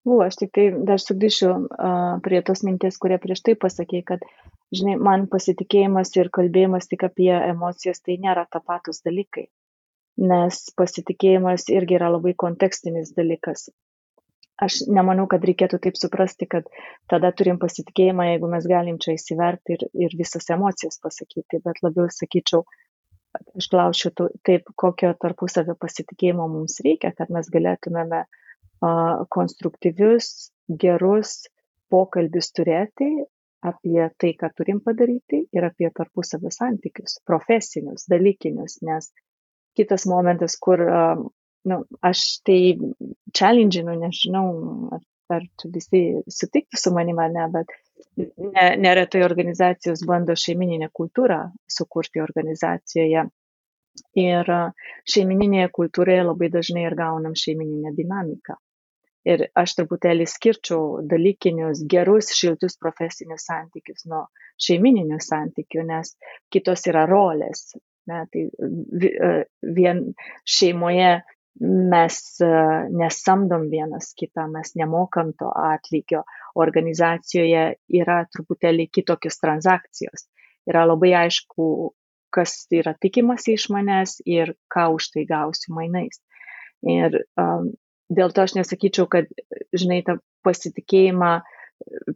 [0.05, 4.25] Buvo, aš tik tai dar sugrįšiu uh, prie tos minties, kurie prieš tai pasakė, kad,
[4.73, 9.47] žinai, man pasitikėjimas ir kalbėjimas tik apie emocijas tai nėra tapatus dalykai,
[10.31, 13.67] nes pasitikėjimas irgi yra labai kontekstinis dalykas.
[14.65, 16.67] Aš nemanau, kad reikėtų taip suprasti, kad
[17.11, 22.07] tada turim pasitikėjimą, jeigu mes galim čia įsiverti ir, ir visas emocijas pasakyti, bet labiau
[22.07, 22.63] sakyčiau,
[23.59, 31.35] aš klausiu taip, kokio tarpusavio pasitikėjimo mums reikia, kad mes galėtumėme uh, konstruktyvius, gerus
[31.91, 33.11] pokalbius turėti
[33.71, 39.09] apie tai, ką turim padaryti ir apie tarpusavio santykius, profesinius, dalykinius, nes
[39.77, 40.83] kitas momentas, kur
[41.65, 42.59] nu, aš tai
[43.37, 44.47] challenginu, nežinau,
[44.95, 45.01] ar,
[45.37, 46.03] ar visi
[46.39, 47.73] sutiktų su manimi ar ne, bet
[48.17, 51.41] ne, neretai organizacijos bando šeimininę kultūrą
[51.77, 53.25] sukurti organizacijoje.
[54.19, 54.49] Ir
[55.07, 58.57] šeimininėje kultūroje labai dažnai ir gaunam šeimininę dinamiką.
[59.25, 64.27] Ir aš truputėlį skirčiau dalykinius, gerus, šiltus profesinius santykius nuo
[64.61, 66.13] šeimininių santykių, nes
[66.53, 67.71] kitos yra rolės.
[68.05, 68.43] Ne, tai
[69.77, 70.03] vien
[70.45, 71.15] šeimoje
[71.59, 72.19] mes
[73.01, 76.21] nesamdom vienas kitą, mes nemokam to atlygio,
[76.59, 77.65] organizacijoje
[78.01, 80.27] yra truputėlį kitokios transakcijos.
[80.69, 81.93] Yra labai aišku,
[82.35, 86.19] kas yra tikimasi iš manęs ir ką už tai gausiu mainais.
[86.85, 87.71] Ir um,
[88.09, 89.29] dėl to aš nesakyčiau, kad,
[89.75, 91.31] žinai, ta pasitikėjimą,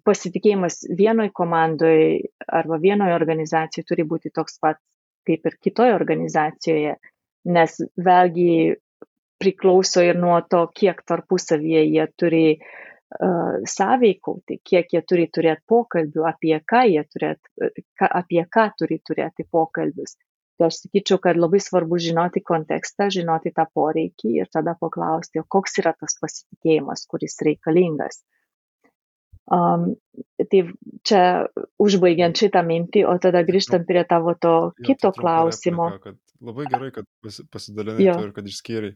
[0.07, 4.79] pasitikėjimas vienoj komandoje arba vienoje organizacijoje turi būti toks pat
[5.27, 6.93] kaip ir kitoje organizacijoje,
[7.53, 8.77] nes vėlgi
[9.39, 16.25] priklauso ir nuo to, kiek tarpusavyje jie turi uh, sąveikauti, kiek jie turi turėti pokalbių,
[16.29, 17.69] apie ką jie turėti,
[17.99, 20.17] ka, apie ką turi turėti pokalbius.
[20.59, 25.79] Tai aš sakyčiau, kad labai svarbu žinoti kontekstą, žinoti tą poreikį ir tada paklausti, koks
[25.79, 28.19] yra tas pasitikėjimas, kuris reikalingas.
[29.49, 29.95] Um,
[30.51, 30.59] tai
[31.07, 31.21] čia
[31.81, 35.87] užbaigiant šitą mintį, o tada grįžtant prie tavo to jo, kito klausimo.
[35.95, 36.19] Replika,
[36.51, 37.07] labai gerai, kad
[37.55, 38.91] pasidalinai ir kad išskyrai.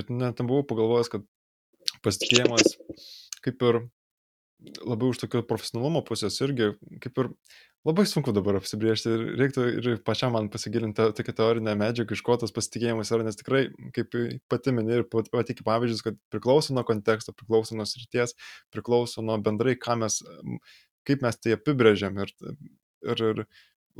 [0.00, 1.28] Ir net tam buvau pagalvojęs, kad
[2.02, 2.74] pasitikėjimas
[3.44, 3.80] kaip ir
[4.80, 6.72] labiau už tokio profesionalumo pusės irgi
[7.04, 7.30] kaip ir
[7.84, 12.36] labai sunku dabar apsibriežti ir reiktų ir pačiam man pasigilinti tokią teorinę medžiagą, iš ko
[12.40, 13.66] tas pasitikėjimas yra, nes tikrai,
[13.96, 14.16] kaip
[14.52, 18.36] pati mini ir patikė pavyzdžius, kad priklauso nuo konteksto, priklauso nuo srities,
[18.74, 20.20] priklauso nuo bendrai, mes,
[21.08, 22.32] kaip mes tai apibrėžiam ir,
[23.12, 23.44] ir, ir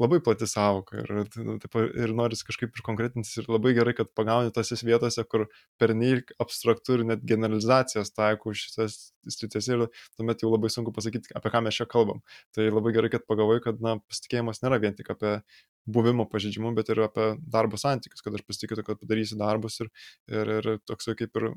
[0.00, 1.10] labai plati savoka ir,
[1.46, 5.46] nu, taip, ir noris kažkaip iškonkretintis ir labai gerai, kad pagauni tose vietose, kur
[5.80, 9.86] pernelyg abstraktų ir net generalizacijas taikau šitas sritis ir
[10.18, 12.24] tuomet jau labai sunku pasakyti, apie ką mes čia kalbam.
[12.56, 15.38] Tai labai gerai, kad pagavai, kad na, pasitikėjimas nėra vien tik apie
[15.86, 19.90] buvimo pažeidžiamu, bet ir apie darbo santykius, kad aš pasitikiu, kad padarysi darbus ir,
[20.32, 21.48] ir, ir toks kaip ir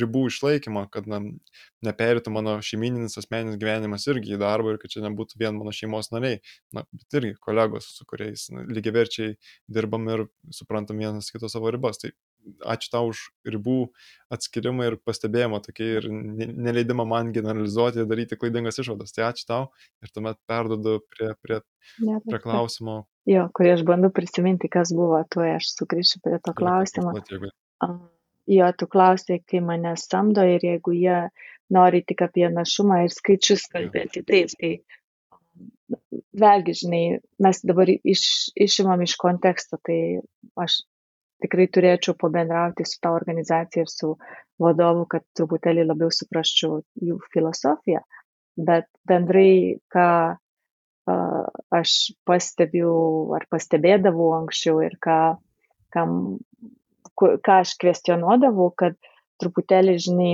[0.00, 1.20] ribų išlaikymą, kad na,
[1.84, 6.12] neperėtų mano šeimininis asmeninis gyvenimas irgi į darbą ir kad čia nebūtų vien mano šeimos
[6.14, 6.40] nariai,
[6.74, 9.36] na, bet irgi kolegos, su kuriais na, lygiaverčiai
[9.68, 12.00] dirbam ir suprantam vienas kito savo ribas.
[12.00, 12.14] Tai
[12.74, 13.78] ačiū tau už ribų
[14.34, 19.14] atskirimą ir pastebėjimą tokį ir neleidimą man generalizuoti ir daryti klaidingas išvadas.
[19.16, 19.62] Tai ačiū tau
[20.04, 21.60] ir tuomet perdodu prie, prie,
[22.28, 23.04] prie klausimo.
[23.28, 27.14] Jo, kurį aš bandau prisiminti, kas buvo, tuo aš sugrįšiu prie to klausimo.
[28.50, 31.20] Jo, tu klausai, kai mane samdo ir jeigu jie
[31.72, 34.74] nori tik apie našumą ir skaičius kalbėti, taip, tai
[36.44, 37.02] vėlgi, žinai,
[37.40, 38.24] mes dabar iš,
[38.66, 39.98] išimam iš konteksto, tai
[40.60, 40.82] aš
[41.44, 44.14] tikrai turėčiau pabendrauti su tą organizacija ir su
[44.60, 48.04] vadovu, kad truputėlį labiau suprasčiau jų filosofiją.
[48.68, 50.08] Bet bendrai, ką
[51.04, 52.92] aš pastebiu
[53.36, 55.18] ar pastebėdavau anksčiau ir ką,
[55.92, 56.38] kam,
[57.18, 58.96] ką aš kvestionuodavau, kad
[59.42, 60.32] truputėlį, žinai,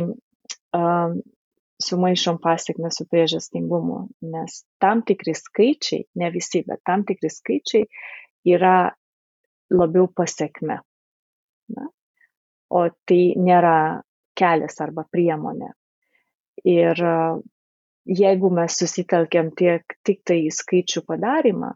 [1.81, 4.03] sumaišom pasiekmes su priežastingumu,
[4.35, 7.89] nes tam tikri skaičiai, ne visi, bet tam tikri skaičiai
[8.55, 8.93] yra
[9.73, 10.81] labiau pasiekme.
[11.75, 11.89] Na?
[12.71, 14.03] O tai nėra
[14.39, 15.73] kelias arba priemonė.
[16.68, 17.01] Ir
[18.07, 21.74] jeigu mes susitelkiam tiek tik tai į skaičių padarimą,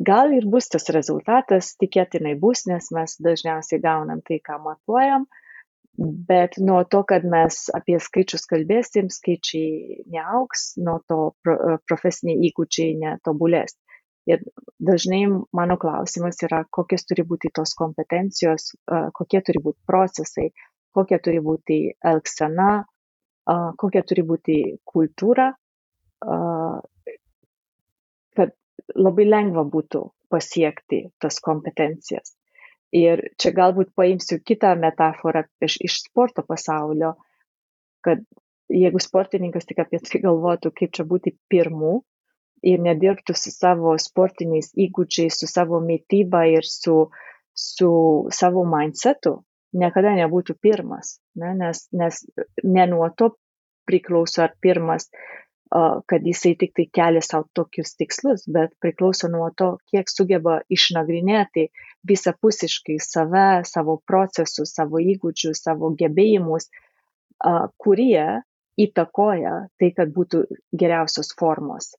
[0.00, 5.26] gal ir bus tas rezultatas, tikėtinai bus, nes mes dažniausiai gaunam tai, ką matuojam,
[5.98, 11.20] bet nuo to, kad mes apie skaičius kalbėsim, skaičiai neauks, nuo to
[11.88, 13.76] profesiniai įgūdžiai netobulės.
[14.28, 14.42] Ir
[14.84, 15.24] dažnai
[15.56, 18.70] mano klausimas yra, kokios turi būti tos kompetencijos,
[19.16, 20.50] kokie turi būti procesai,
[20.94, 21.80] kokia turi būti
[22.12, 22.84] elgsena,
[23.46, 25.50] kokia turi būti kultūra,
[28.36, 28.52] kad
[28.94, 32.36] labai lengva būtų pasiekti tas kompetencijas.
[32.94, 37.14] Ir čia galbūt paimsiu kitą metaforą iš, iš sporto pasaulio,
[38.02, 38.22] kad
[38.70, 42.00] jeigu sportininkas tik apie tai galvotų, kaip čia būti pirmu
[42.66, 47.10] ir nedirbtų su savo sportiniais įgūdžiais, su savo mytyba ir su,
[47.54, 47.92] su
[48.34, 49.38] savo mindsetu,
[49.72, 51.54] niekada nebūtų pirmas, ne?
[51.58, 52.24] nes, nes
[52.64, 53.34] ne nuo to
[53.88, 55.08] priklauso ar pirmas
[56.06, 61.68] kad jisai tik tai kelia savo tokius tikslus, bet priklauso nuo to, kiek sugeba išnagrinėti
[62.10, 66.66] visapusiškai save, savo procesus, savo įgūdžius, savo gebėjimus,
[67.78, 68.42] kurie
[68.80, 70.42] įtakoja tai, kad būtų
[70.74, 71.94] geriausios formos.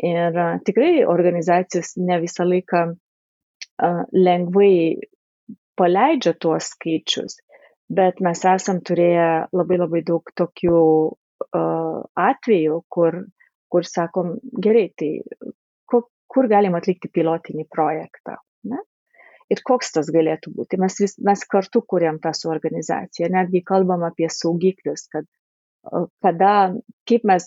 [0.00, 2.86] Ir tikrai organizacijos ne visą laiką
[4.16, 4.72] lengvai
[5.78, 7.38] paleidžia tuos skaičius,
[7.92, 10.78] bet mes esam turėję labai labai daug tokių
[11.52, 13.18] atvejų, kur,
[13.72, 15.10] kur sakom, gerai, tai
[15.90, 18.38] kur, kur galim atlikti pilotinį projektą.
[18.70, 18.80] Ne?
[19.50, 20.78] Ir koks tas galėtų būti.
[20.80, 25.26] Mes, vis, mes kartu kuriam tą su organizacija, netgi kalbam apie saugiklius, kad
[26.22, 26.54] kada,
[27.08, 27.46] kaip mes,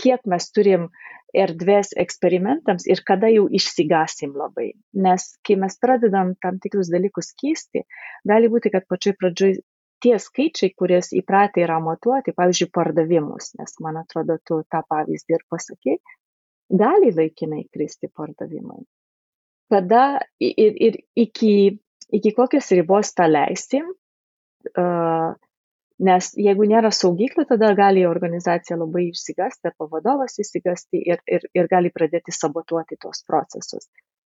[0.00, 0.88] kiek mes turim
[1.34, 4.72] erdvės eksperimentams ir kada jau išsigasim labai.
[4.94, 7.82] Nes kai mes pradedam tam tikrus dalykus keisti,
[8.28, 9.56] gali būti, kad pačioj pradžioj
[10.04, 15.44] tie skaičiai, kurias įpratę yra matuoti, pavyzdžiui, pardavimus, nes man atrodo, tu tą pavyzdį ir
[15.50, 15.96] pasakė,
[16.70, 18.84] gali laikinai kristi pardavimai.
[19.72, 20.04] Kada
[20.38, 21.80] ir, ir iki,
[22.14, 23.88] iki kokios ribos tą leisim,
[24.76, 25.32] uh,
[26.02, 31.70] nes jeigu nėra saugiklių, tada gali organizacija labai išsigasti, arba vadovas išsigasti ir, ir, ir
[31.70, 33.88] gali pradėti sabotuoti tos procesus.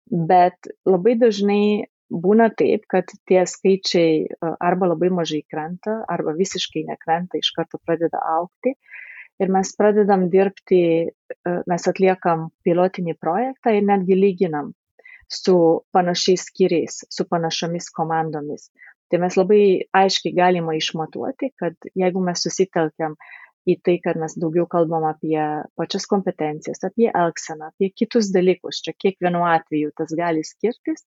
[0.07, 4.27] Bet labai dažnai būna taip, kad tie skaičiai
[4.63, 8.77] arba labai mažai krenta, arba visiškai nekrenta, iš karto pradeda aukti.
[9.43, 11.11] Ir mes pradedam dirbti,
[11.69, 14.71] mes atliekam pilotinį projektą ir netgi lyginam
[15.29, 15.57] su
[15.93, 18.71] panašiais skyriais, su panašiomis komandomis.
[19.11, 19.63] Tai mes labai
[19.95, 23.15] aiškiai galima išmatuoti, kad jeigu mes susitelkiam
[23.67, 25.39] į tai, kad mes daugiau kalbam apie
[25.79, 31.07] pačias kompetencijas, apie elgseną, apie kitus dalykus, čia kiekvienu atveju tas gali skirtis,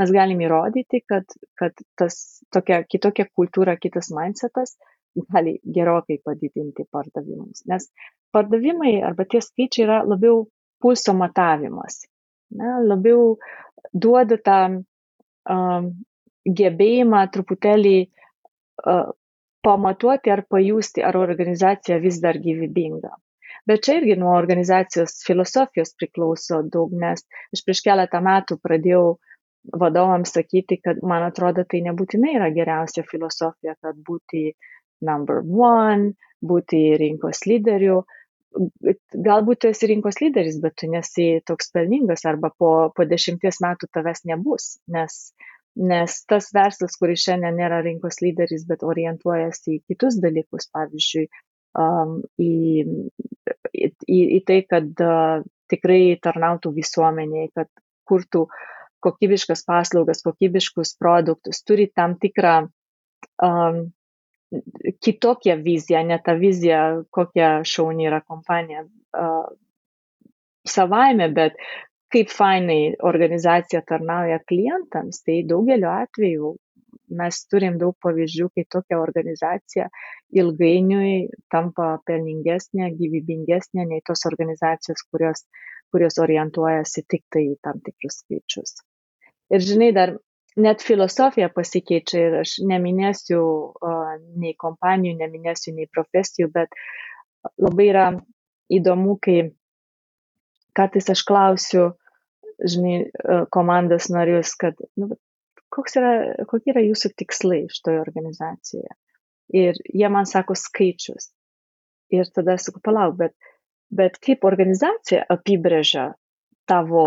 [0.00, 1.26] mes galim įrodyti, kad,
[1.58, 2.16] kad tas
[2.54, 4.76] tokia kitokia kultūra, kitas mindsetas
[5.32, 7.66] gali gerokai padidinti pardavimus.
[7.68, 7.90] Nes
[8.32, 10.46] pardavimai arba tie skaičiai yra labiau
[10.82, 12.02] pulso matavimas.
[12.58, 13.36] Ne, labiau
[13.92, 14.58] duoda tą
[15.50, 15.92] um,
[16.46, 19.10] gebėjimą truputėlį uh,
[19.62, 23.12] pamatuoti ar pajusti, ar organizacija vis dar gyvybinga.
[23.66, 27.22] Bet čia irgi nuo organizacijos filosofijos priklauso daug, nes
[27.54, 29.04] aš prieš keletą metų pradėjau
[29.78, 34.50] vadovams sakyti, kad man atrodo tai nebūtinai yra geriausia filosofija, kad būti
[35.06, 38.02] number one, būti rinkos lyderiu.
[39.14, 43.88] Galbūt tu esi rinkos lyderis, bet tu nesi toks pelningas arba po, po dešimties metų
[43.94, 45.20] tavęs nebus, nes,
[45.76, 51.24] nes tas verslas, kuris šiandien nėra rinkos lyderis, bet orientuojasi į kitus dalykus, pavyzdžiui,
[51.80, 52.84] um, į,
[53.72, 55.40] į, į tai, kad uh,
[55.72, 57.70] tikrai tarnautų visuomeniai, kad
[58.08, 58.46] kurtų
[59.02, 62.68] kokybiškas paslaugas, kokybiškus produktus, turi tam tikrą
[63.42, 63.82] um,
[65.02, 69.48] kitokią viziją, ne tą viziją, kokia šauni yra kompanija uh,
[70.68, 71.56] savaime, bet
[72.12, 76.54] kaip fainai organizacija tarnauja klientams, tai daugeliu atveju
[77.12, 79.88] mes turim daug pavyzdžių, kai tokia organizacija
[80.42, 85.44] ilgainiui tampa pelningesnė, gyvybingesnė nei tos organizacijos, kurios,
[85.92, 88.76] kurios orientuojasi tik tai į tam tikrus skaičius.
[89.52, 90.16] Ir žinai, dar
[90.56, 96.72] net filosofija pasikeičia ir aš neminėsiu uh, nei kompanijų, neminėsiu nei profesijų, bet
[97.60, 98.06] labai yra
[98.72, 99.52] įdomu, kai
[100.76, 101.90] kartais aš klausiu,
[102.68, 102.96] žinai,
[103.54, 105.12] komandos narius, kad nu,
[105.96, 106.12] yra,
[106.50, 108.96] kokie yra jūsų tikslai šitoje organizacijoje.
[109.52, 111.32] Ir jie man sako skaičius.
[112.12, 113.34] Ir tada sakau, palauk, bet,
[113.92, 116.10] bet kaip organizacija apibrėžia
[116.68, 117.06] tavo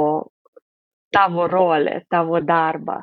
[1.16, 3.00] tavo rolę, tavo darbą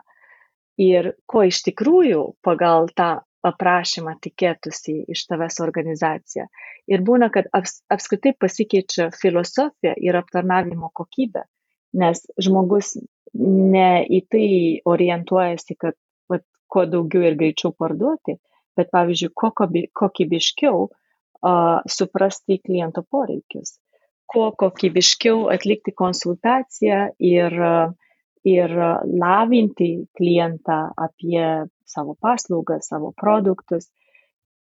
[0.81, 3.11] ir ko iš tikrųjų pagal tą
[3.49, 6.45] aprašymą tikėtųsi iš tavęs organizacija.
[6.93, 11.43] Ir būna, kad aps, apskritai pasikeičia filosofija ir aptarnavimo kokybė,
[11.99, 12.95] nes žmogus
[13.35, 14.49] ne į tai
[14.89, 15.97] orientuojasi, kad
[16.31, 18.39] vat, kuo daugiau ir greičiau parduoti,
[18.77, 19.33] bet pavyzdžiui,
[20.01, 23.77] kokybiškiau uh, suprasti kliento poreikius
[24.33, 27.01] kuo kokybiškiau atlikti konsultaciją
[27.33, 27.57] ir,
[28.49, 28.77] ir
[29.25, 31.45] lavinti klientą apie
[31.95, 33.91] savo paslaugas, savo produktus.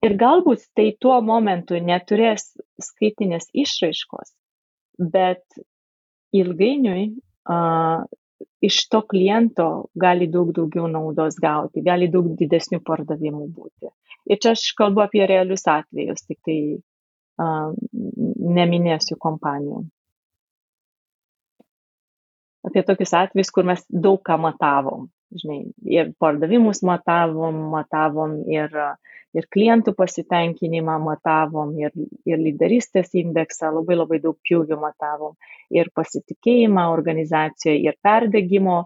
[0.04, 2.50] Ir galbūt tai tuo momentu neturės
[2.90, 4.34] skaitinės išraiškos,
[5.00, 5.44] bet
[6.34, 8.04] ilgainiui uh,
[8.64, 9.68] iš to kliento
[10.00, 13.92] gali daug daugiau naudos gauti, gali daug didesnių pardavimų būti.
[14.32, 16.58] Ir čia aš kalbu apie realius atvejus, tik tai
[17.44, 17.76] um,
[18.58, 19.84] neminėsiu kompanijų.
[22.64, 25.10] Apie tokius atvejus, kur mes daug ką matavom.
[25.34, 25.60] Žinai,
[25.90, 28.74] ir pardavimus matavom, matavom ir,
[29.34, 31.96] ir klientų pasitenkinimą matavom, ir,
[32.30, 35.34] ir lyderystės indeksą, labai labai daug pjūvių matavom,
[35.74, 38.84] ir pasitikėjimą organizacijoje, ir perdegimo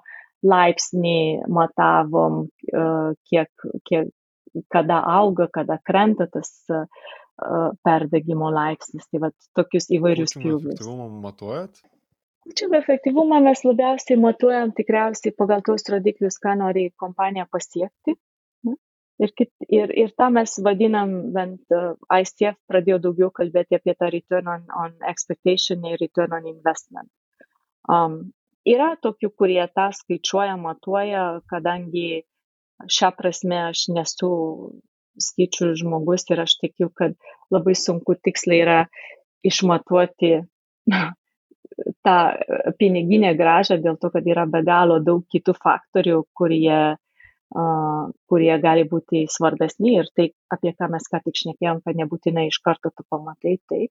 [0.48, 2.46] laipsnį matavom,
[3.28, 4.10] kiek, kiek,
[4.72, 6.54] kada auga, kada krenta tas
[7.86, 9.06] perdegimo laipsnis.
[9.12, 10.80] Tai va tokius įvairius pjūvius.
[10.80, 11.82] Efektyvumą matuojat?
[12.56, 18.16] Čia efektyvumą mes labiausiai matuojam tikriausiai pagal tos rodiklius, ką nori kompanija pasiekti.
[19.18, 24.12] Ir, kit, ir, ir tą mes vadinam, bent uh, ICF pradėjo daugiau kalbėti apie tą
[24.14, 27.10] return on, on expectation ir return on investment.
[27.90, 28.20] Um,
[28.62, 32.28] yra tokių, kurie tą skaičiuoja, matuoja, kadangi
[32.86, 34.32] šią prasme aš nesu
[35.18, 37.18] skaičių žmogus ir aš tikiu, kad
[37.50, 38.80] labai sunku tiksliai yra
[39.48, 40.36] išmatuoti
[42.06, 42.18] tą
[42.80, 48.88] piniginę gražą dėl to, kad yra be galo daug kitų faktorių, kurie, uh, kurie gali
[48.90, 53.06] būti svarbesni ir tai, apie ką mes ką tik šnekėjom, kad nebūtinai iš karto tu
[53.10, 53.88] pamatai tai.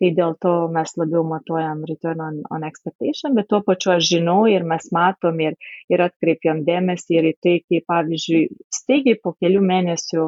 [0.00, 4.46] Tai dėl to mes labiau matuojam return on, on expectation, bet tuo pačiu aš žinau
[4.48, 5.58] ir mes matom ir,
[5.92, 10.24] ir atkreipiam dėmesį ir į tai, kaip pavyzdžiui, staigiai po kelių mėnesių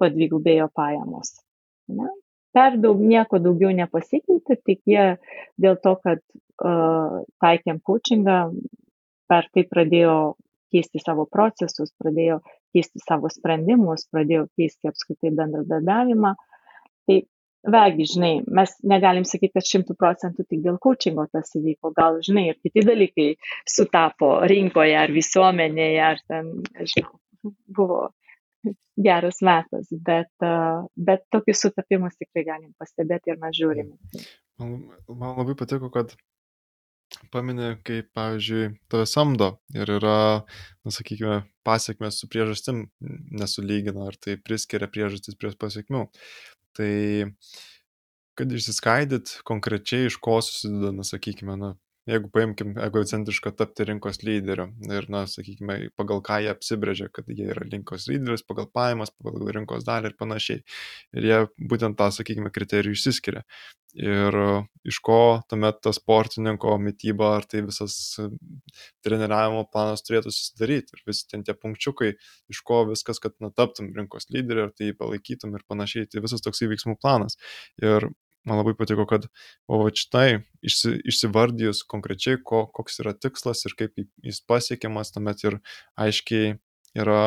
[0.00, 1.34] padvigubėjo pajamos.
[1.92, 2.08] Ne?
[2.52, 5.06] Per daug nieko daugiau nepasikeitė, tik jie
[5.60, 8.38] dėl to, kad uh, taikėm coachingą,
[9.30, 10.16] per tai pradėjo
[10.72, 12.40] keisti savo procesus, pradėjo
[12.72, 16.32] keisti savo sprendimus, pradėjo keisti apskritai bendradarbiavimą.
[17.08, 17.18] Tai
[17.74, 22.48] vėlgi, žinai, mes negalim sakyti, kad šimtų procentų tik dėl coachingo tas įvyko, gal, žinai,
[22.52, 23.28] ir kiti dalykai
[23.68, 27.14] sutapo rinkoje ar visuomenėje, ar ten, nežinau,
[27.76, 28.02] buvo
[29.02, 30.30] geras metas, bet,
[30.96, 33.96] bet tokius sutapimus tikrai galim pastebėti ir mes žiūrime.
[34.60, 34.76] Man,
[35.08, 36.14] man labai patiko, kad
[37.32, 40.16] paminė, kaip, pavyzdžiui, tave samdo ir yra,
[40.84, 42.86] na, sakykime, pasiekmes su priežastim
[43.32, 46.06] nesulygina, ar tai priskiria priežastis prie pasiekmių.
[46.76, 46.92] Tai
[48.38, 51.74] kad išsiskaidyt konkrečiai iš ko susideda, na, sakykime, na,
[52.10, 57.46] jeigu paimkim egocentrišką tapti rinkos lyderiu ir, na, sakykime, pagal ką jie apsibrėžia, kad jie
[57.54, 60.64] yra rinkos lyderis, pagal pajamas, pagal rinkos dalį ir panašiai.
[61.18, 61.38] Ir jie
[61.70, 63.44] būtent tą, sakykime, kriterijų išsiskiria.
[63.92, 64.38] Ir
[64.88, 65.18] iš ko
[65.52, 67.94] tuomet tas sportininko mytyba ar tai visas
[69.04, 70.96] treniravimo planas turėtų susidaryti.
[70.96, 72.14] Ir visi ten tie punkčiukai,
[72.50, 76.08] iš ko viskas, kad na, taptum rinkos lyderiu, ar tai palaikytum ir panašiai.
[76.08, 77.36] Tai visas toksai veiksmų planas.
[77.84, 78.08] Ir
[78.48, 79.28] man labai patiko, kad
[79.70, 85.44] o va šitai išsi, išsivardijus konkrečiai, ko, koks yra tikslas ir kaip jis pasiekiamas, tuomet
[85.46, 85.58] ir
[86.00, 86.56] aiškiai
[86.98, 87.22] yra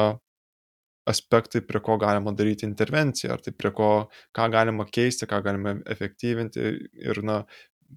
[1.06, 3.90] aspektai, prie ko galima daryti intervenciją, ar tai prie ko,
[4.36, 6.66] ką galima keisti, ką galima efektyvinti
[7.06, 7.44] ir, na,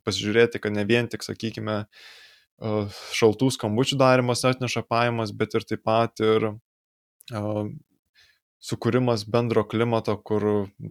[0.05, 1.81] pasižiūrėti, kad ne vien tik, sakykime,
[3.15, 6.51] šaltų skambučių darimas atneša pajamas, bet ir taip pat ir
[8.65, 10.45] sukūrimas bendro klimato, kur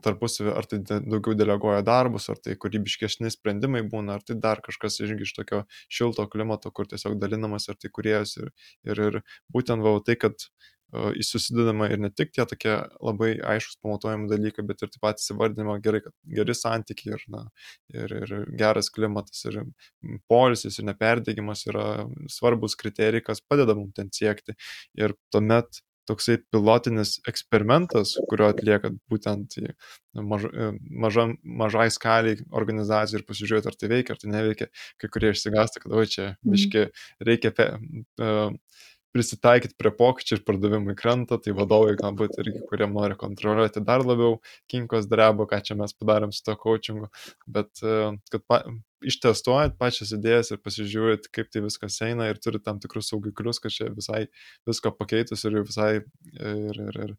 [0.03, 5.01] tarpusavį ar tai daugiau deleguoja darbus, ar tai kūrybiškesni sprendimai būna, ar tai dar kažkas
[5.03, 8.37] irgi iš tokio šilto klimato, kur tiesiog dalinamas ar tai kuriejas.
[8.39, 8.51] Ir,
[8.87, 9.21] ir, ir
[9.53, 14.63] būtent va tai, kad uh, susidedama ir ne tik tie tokie labai aiškus pamatuojami dalykai,
[14.69, 17.43] bet ir taip pat įsivardinama gerai, kad geri santykiai ir, na,
[17.91, 19.59] ir, ir geras klimatas ir
[20.31, 24.55] polisis ir neperdėgymas yra svarbus kriterijai, kas padeda mums ten siekti.
[24.95, 29.57] Ir tuomet toksai pilotinis eksperimentas, kurio atlieka būtent
[30.15, 30.69] maž, e,
[31.05, 34.69] maža, mažai skaliai organizacijų ir pasižiūrėti, ar tai veikia, ar tai neveikia.
[35.01, 36.53] Kai kurie išsigąsta, kad o čia mhm.
[36.53, 36.85] biški
[37.27, 37.69] reikia pe,
[38.23, 38.55] uh,
[39.15, 44.37] prisitaikyti prie pokyčių ir pardavimai krenta, tai vadovai galbūt irgi, kurie nori kontroliuoti dar labiau,
[44.71, 47.09] kinkos drebo, ką čia mes padarėm su to coachingu,
[47.47, 48.61] bet uh, kad pa,
[49.05, 53.73] ištestuojat pačias idėjas ir pasižiūrit, kaip tai viskas eina ir turit tam tikrus saugiklius, kad
[53.73, 54.25] čia visai
[54.67, 57.15] visko pakeitus ir visai ir, ir, ir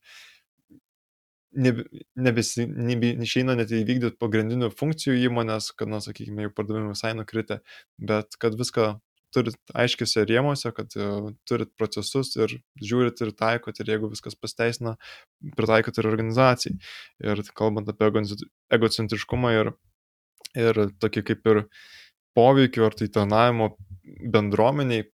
[1.59, 7.61] nebesi, nebe, neišeina net įvykdyti pagrindinių funkcijų įmonės, kad, na, sakykime, jų pardavimai visai nukritę,
[7.99, 8.99] bet kad viską
[9.35, 14.97] turit aiškiuose rėmuose, kad uh, turit procesus ir žiūrit ir taikot ir jeigu viskas pasteisina,
[15.59, 16.79] pritaikot ir organizacijai.
[17.25, 18.09] Ir kalbant apie
[18.79, 19.75] egocentriškumą ir
[20.57, 21.63] ir tokį kaip ir
[22.39, 23.73] poveikį ar tai tarnavimo
[24.35, 25.09] bendruomeniai,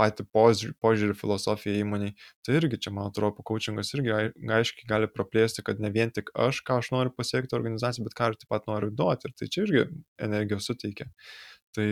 [0.00, 2.14] patį požiūrį, požiūrį filosofiją įmoniai,
[2.46, 6.62] tai irgi čia, man atrodo, coachingas irgi aiškiai gali praplėsti, kad ne vien tik aš,
[6.64, 9.66] ką aš noriu pasiekti organizaciją, bet ką aš taip pat noriu duoti ir tai čia
[9.66, 9.84] irgi
[10.28, 11.10] energijos suteikia.
[11.76, 11.86] Tai,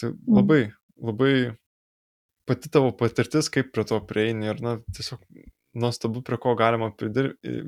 [0.00, 0.38] tai mm.
[0.38, 0.62] labai,
[1.02, 1.34] labai
[2.46, 5.22] pati tavo patirtis, kaip prie to prieini ir, na, tiesiog
[5.76, 7.62] nuostabu, prie ko galima pridirbti,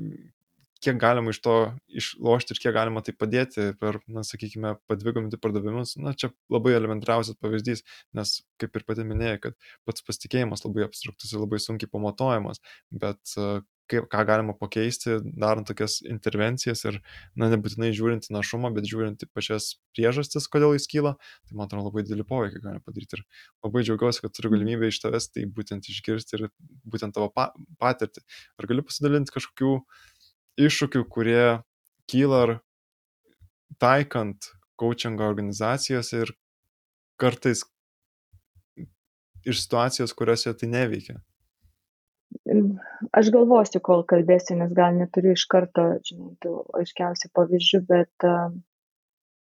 [0.83, 1.55] kiek galima iš to
[2.01, 5.97] išlošti ir kiek galima tai padėti per, na, sakykime, padvigubinti pardavimus.
[5.99, 7.83] Na, čia labai elementariausias pavyzdys,
[8.15, 9.57] nes, kaip ir pati minėjai, kad
[9.87, 12.63] pats pasitikėjimas labai abstraktus ir labai sunkiai pamatuojamas,
[13.03, 13.35] bet
[13.89, 16.99] kaip, ką galima pakeisti, darant tokias intervencijas ir,
[17.39, 21.15] na, nebūtinai žiūrint į našumą, bet žiūrint į pačias priežastis, kodėl jis kyla,
[21.47, 23.19] tai man atrodo labai didelį poveikį gali padaryti.
[23.19, 23.25] Ir
[23.65, 26.47] labai džiaugiuosi, kad turiu galimybę iš tavęs tai būtent išgirsti ir
[26.85, 27.49] būtent tavo pa
[27.81, 28.25] patirtį.
[28.59, 29.73] Ar gali pasidalinti kažkokių
[30.69, 31.43] iššūkių, kurie
[32.09, 32.55] kyla ar
[33.81, 36.35] taikant coachingo organizacijose ir
[37.19, 37.65] kartais
[39.47, 41.19] iš situacijos, kuriuose tai neveikia?
[43.15, 48.25] Aš galvosiu, kol kalbėsiu, nes gal neturiu iš karto, žinai, tų aiškiausių pavyzdžių, bet,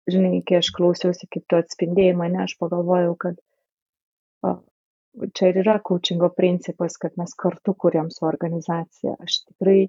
[0.08, 3.42] žinai, kai aš klausiausi, kaip tu atspindėjai mane, aš pagalvojau, kad
[5.36, 9.18] čia ir yra coachingo principas, kad mes kartu kuriam su organizacija.
[9.20, 9.80] Aš tikrai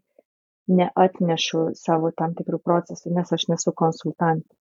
[0.80, 4.56] neatnešu savo tam tikrų procesų, nes aš nesu konsultantė.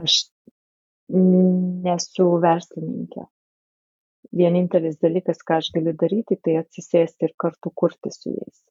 [0.00, 0.24] Aš
[1.12, 3.28] nesu verslininkė
[4.32, 8.62] vienintelis dalykas, ką aš galiu daryti, tai atsisėsti ir kartu kurti su jais.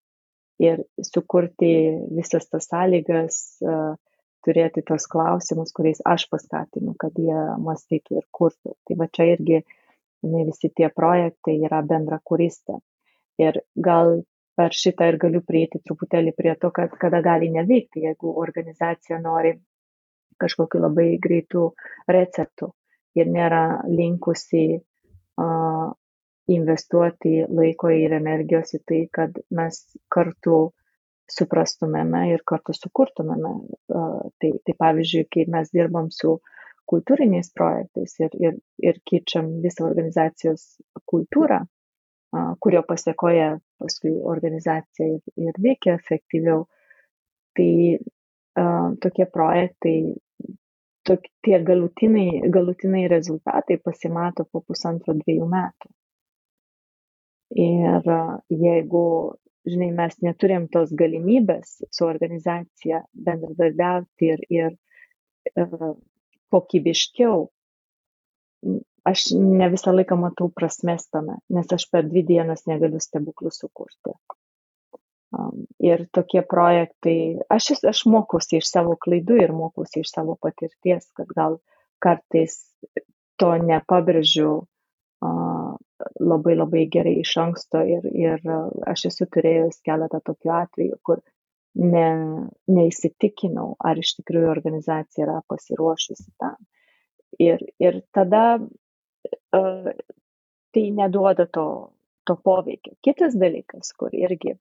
[0.63, 1.73] Ir sukurti
[2.13, 3.37] visas tas sąlygas,
[4.43, 8.75] turėti tos klausimus, kuriais aš paskatinu, kad jie mąstytų ir kurtų.
[8.87, 12.79] Tai va čia irgi ne, visi tie projektai yra bendra kuristė.
[13.41, 14.21] Ir gal
[14.57, 19.55] per šitą ir galiu prieiti truputėlį prie to, kad kada gali neveikti, jeigu organizacija nori
[20.41, 21.69] kažkokiu labai greitų
[22.11, 22.69] receptų
[23.17, 24.81] ir nėra linkusi
[26.53, 29.79] investuoti laiko ir energijos į tai, kad mes
[30.11, 30.71] kartu
[31.31, 33.53] suprastumėme ir kartu sukurtumėme.
[33.87, 36.37] Tai, tai pavyzdžiui, kai mes dirbam su
[36.89, 40.65] kultūriniais projektais ir, ir, ir keičiam visą organizacijos
[41.09, 41.61] kultūrą,
[42.59, 46.65] kurio pasiekoje paskui organizacija ir, ir veikia efektyviau,
[47.55, 47.71] tai
[49.03, 49.95] tokie projektai
[51.07, 55.91] tok, tie galutiniai, galutiniai rezultatai pasimato po pusantro dviejų metų.
[57.63, 58.07] Ir
[58.49, 59.03] jeigu,
[59.69, 64.71] žinai, mes neturim tos galimybės su organizacija bendradarbiauti ir, ir
[65.61, 65.93] uh,
[66.53, 67.47] kokybiškiau,
[69.11, 74.15] aš ne visą laiką matau prasmės tame, nes aš per dvi dienas negaliu stebuklų sukurti.
[75.83, 77.17] Ir tokie projektai,
[77.51, 81.57] aš, aš mokusi iš savo klaidų ir mokusi iš savo patirties, kad gal
[82.03, 82.59] kartais
[83.41, 84.51] to nepabrėžiu
[86.19, 88.41] labai labai gerai iš anksto ir, ir
[88.89, 91.21] aš esu turėjus keletą tokių atvejų, kur
[91.79, 92.07] ne,
[92.67, 96.57] neįsitikinau, ar iš tikrųjų organizacija yra pasiruošusi tam.
[97.41, 99.87] Ir, ir tada uh,
[100.73, 101.67] tai neduoda to,
[102.27, 102.93] to poveikio.
[103.05, 104.57] Kitas dalykas, kur irgi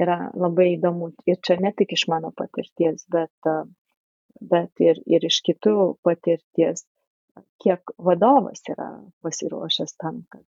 [0.00, 3.50] yra labai įdomu ir čia ne tik iš mano patirties, bet,
[4.52, 5.76] bet ir, ir iš kitų
[6.06, 6.86] patirties,
[7.62, 8.90] kiek vadovas yra
[9.24, 10.44] pasiruošęs tam, kad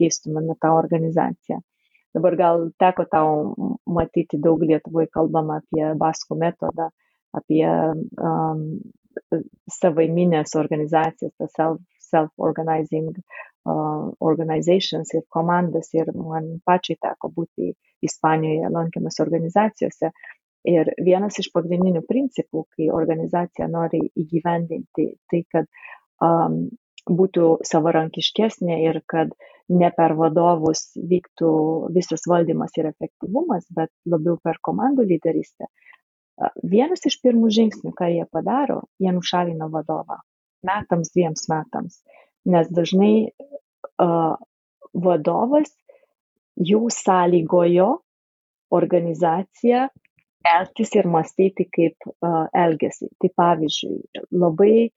[0.00, 1.60] keistumėme tą organizaciją.
[2.12, 3.28] Dabar gal teko tau
[3.88, 6.90] matyti daug Lietuvoje kalbama apie Baskų metodą,
[7.32, 8.66] apie um,
[9.72, 11.56] savaiminės organizacijas, tas
[12.12, 20.10] self-organizing uh, organizations ir komandas ir man pačiai teko būti Ispanijoje lankiamas organizacijose.
[20.66, 25.66] Ir vienas iš pagrindinių principų, kai organizacija nori įgyvendinti tai, kad
[26.22, 26.68] um,
[27.10, 29.30] būtų savarankiškesnė ir kad
[29.70, 31.52] ne per vadovus vyktų
[31.94, 35.70] visas valdymas ir efektyvumas, bet labiau per komandų lyderystę.
[36.62, 40.18] Vienas iš pirmų žingsnių, ką jie padaro, jie nušalina vadovą
[40.66, 42.02] metams, dviems metams,
[42.48, 44.34] nes dažnai uh,
[44.92, 45.70] vadovas
[46.56, 47.90] jau sąlygojo
[48.72, 49.88] organizaciją
[50.42, 53.08] elgtis ir mąstyti, kaip uh, elgesi.
[53.20, 54.90] Tai pavyzdžiui, labai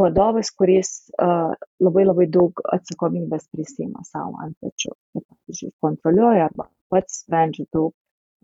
[0.00, 0.90] vadovas, kuris
[1.22, 4.94] uh, labai labai daug atsakomybės prisima savo ant pečių.
[5.14, 7.94] Tai, pavyzdžiui, kontroliuoja arba pats sprendžia daug,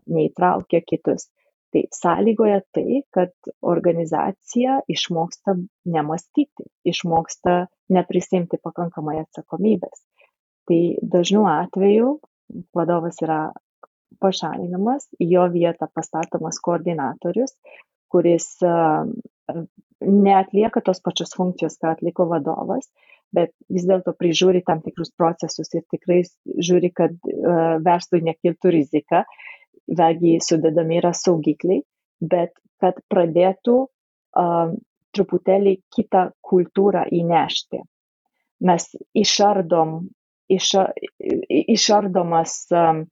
[0.07, 1.27] neįtraukia kitus.
[1.75, 5.57] Tai sąlygoja tai, kad organizacija išmoksta
[5.91, 10.03] nemastyti, išmoksta neprisimti pakankamai atsakomybės.
[10.67, 10.79] Tai
[11.15, 12.17] dažnu atveju
[12.75, 13.41] vadovas yra
[14.23, 17.53] pašalinamas, jo vietą pastatomas koordinatorius,
[18.11, 18.47] kuris
[20.01, 22.87] neatlieka tos pačios funkcijos, ką atliko vadovas,
[23.35, 27.15] bet vis dėlto prižiūri tam tikrus procesus ir tikrai žiūri, kad
[27.83, 29.23] verslui nekiltų rizika,
[29.87, 31.83] vėlgi sudedami yra saugikliai,
[32.19, 34.73] bet kad pradėtų uh,
[35.15, 37.83] truputėlį kitą kultūrą įnešti.
[38.67, 39.99] Mes išardom
[40.49, 40.71] iš,
[41.77, 43.05] išardomas um,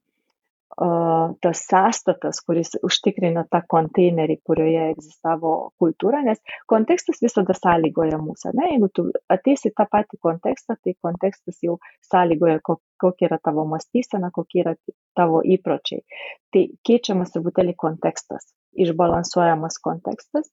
[1.41, 8.51] tas sąstatas, kuris užtikrina tą konteinerį, kurioje egzistavo kultūra, nes kontekstas visada sąlygoja mūsų.
[8.57, 8.71] Ne?
[8.73, 11.77] Jeigu tu ateisi tą patį kontekstą, tai kontekstas jau
[12.09, 12.59] sąlygoja,
[12.99, 14.75] kokia yra tavo mąstysena, kokie yra
[15.15, 16.03] tavo įpročiai.
[16.51, 20.51] Tai keičiamas truputėlį kontekstas, išbalansuojamas kontekstas.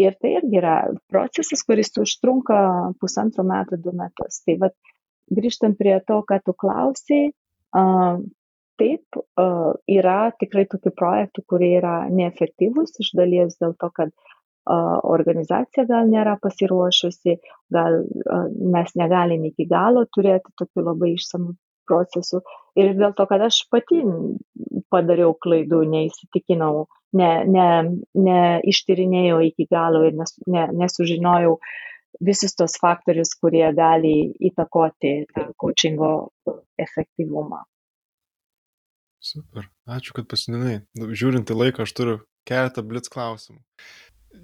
[0.00, 0.76] Ir tai irgi yra
[1.12, 2.58] procesas, kuris užtrunka
[3.00, 4.40] pusantrų metų, du metus.
[4.46, 4.76] Tai vad,
[5.32, 7.32] grįžtant prie to, ką tu klausiai,
[8.80, 9.20] taip
[9.90, 14.12] yra tikrai tokių projektų kurie yra neefektyvūs iš dalies dėl to kad
[14.66, 17.36] organizacija gal nėra pasiruošusi,
[17.74, 18.02] gal
[18.74, 21.56] mes negalim iki galo turėti tokių labai išsamių
[21.92, 22.40] procesų.
[22.80, 23.98] Ir dėl to, kad aš pati
[24.92, 26.74] padariau klaidų, neįsitikinau,
[27.12, 31.54] neištyrinėjau ne, ne iki galo ir nes, ne, nesužinojau
[32.24, 36.10] visus tos faktorius, kurie gali įtakoti tą coachingo
[36.80, 37.60] efektyvumą.
[39.22, 39.68] Super.
[39.86, 40.80] Ačiū, kad pasidalinai.
[40.98, 42.16] Nu, žiūrint į laiką, aš turiu
[42.48, 43.60] keletą blitz klausimų.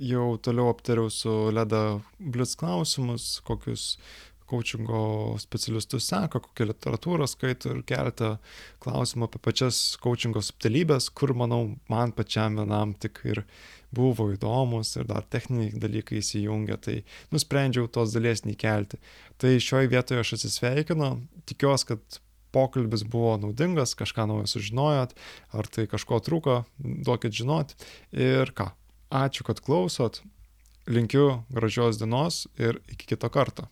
[0.05, 3.97] Jau toliau aptariau su Leda blitz klausimus, kokius
[4.49, 8.37] coachingo specialistus seka, kokią literatūrą skaito ir keletą
[8.83, 13.43] klausimų apie pačias coachingo subtilybės, kur, manau, man pačiam vienam tik ir
[13.95, 19.01] buvo įdomus ir dar techniniai dalykai įsijungia, tai nusprendžiau tos dalies neįkelti.
[19.41, 21.13] Tai šioje vietoje aš atsisveikinu,
[21.49, 22.21] tikiuosi, kad
[22.53, 25.15] pokalbis buvo naudingas, kažką naujo sužinojot,
[25.57, 27.75] ar tai kažko trūko, duokit žinot.
[28.13, 28.71] Ir ką,
[29.13, 30.23] ačiū, kad klausot,
[30.89, 33.69] linkiu gražios dienos ir iki kito karto.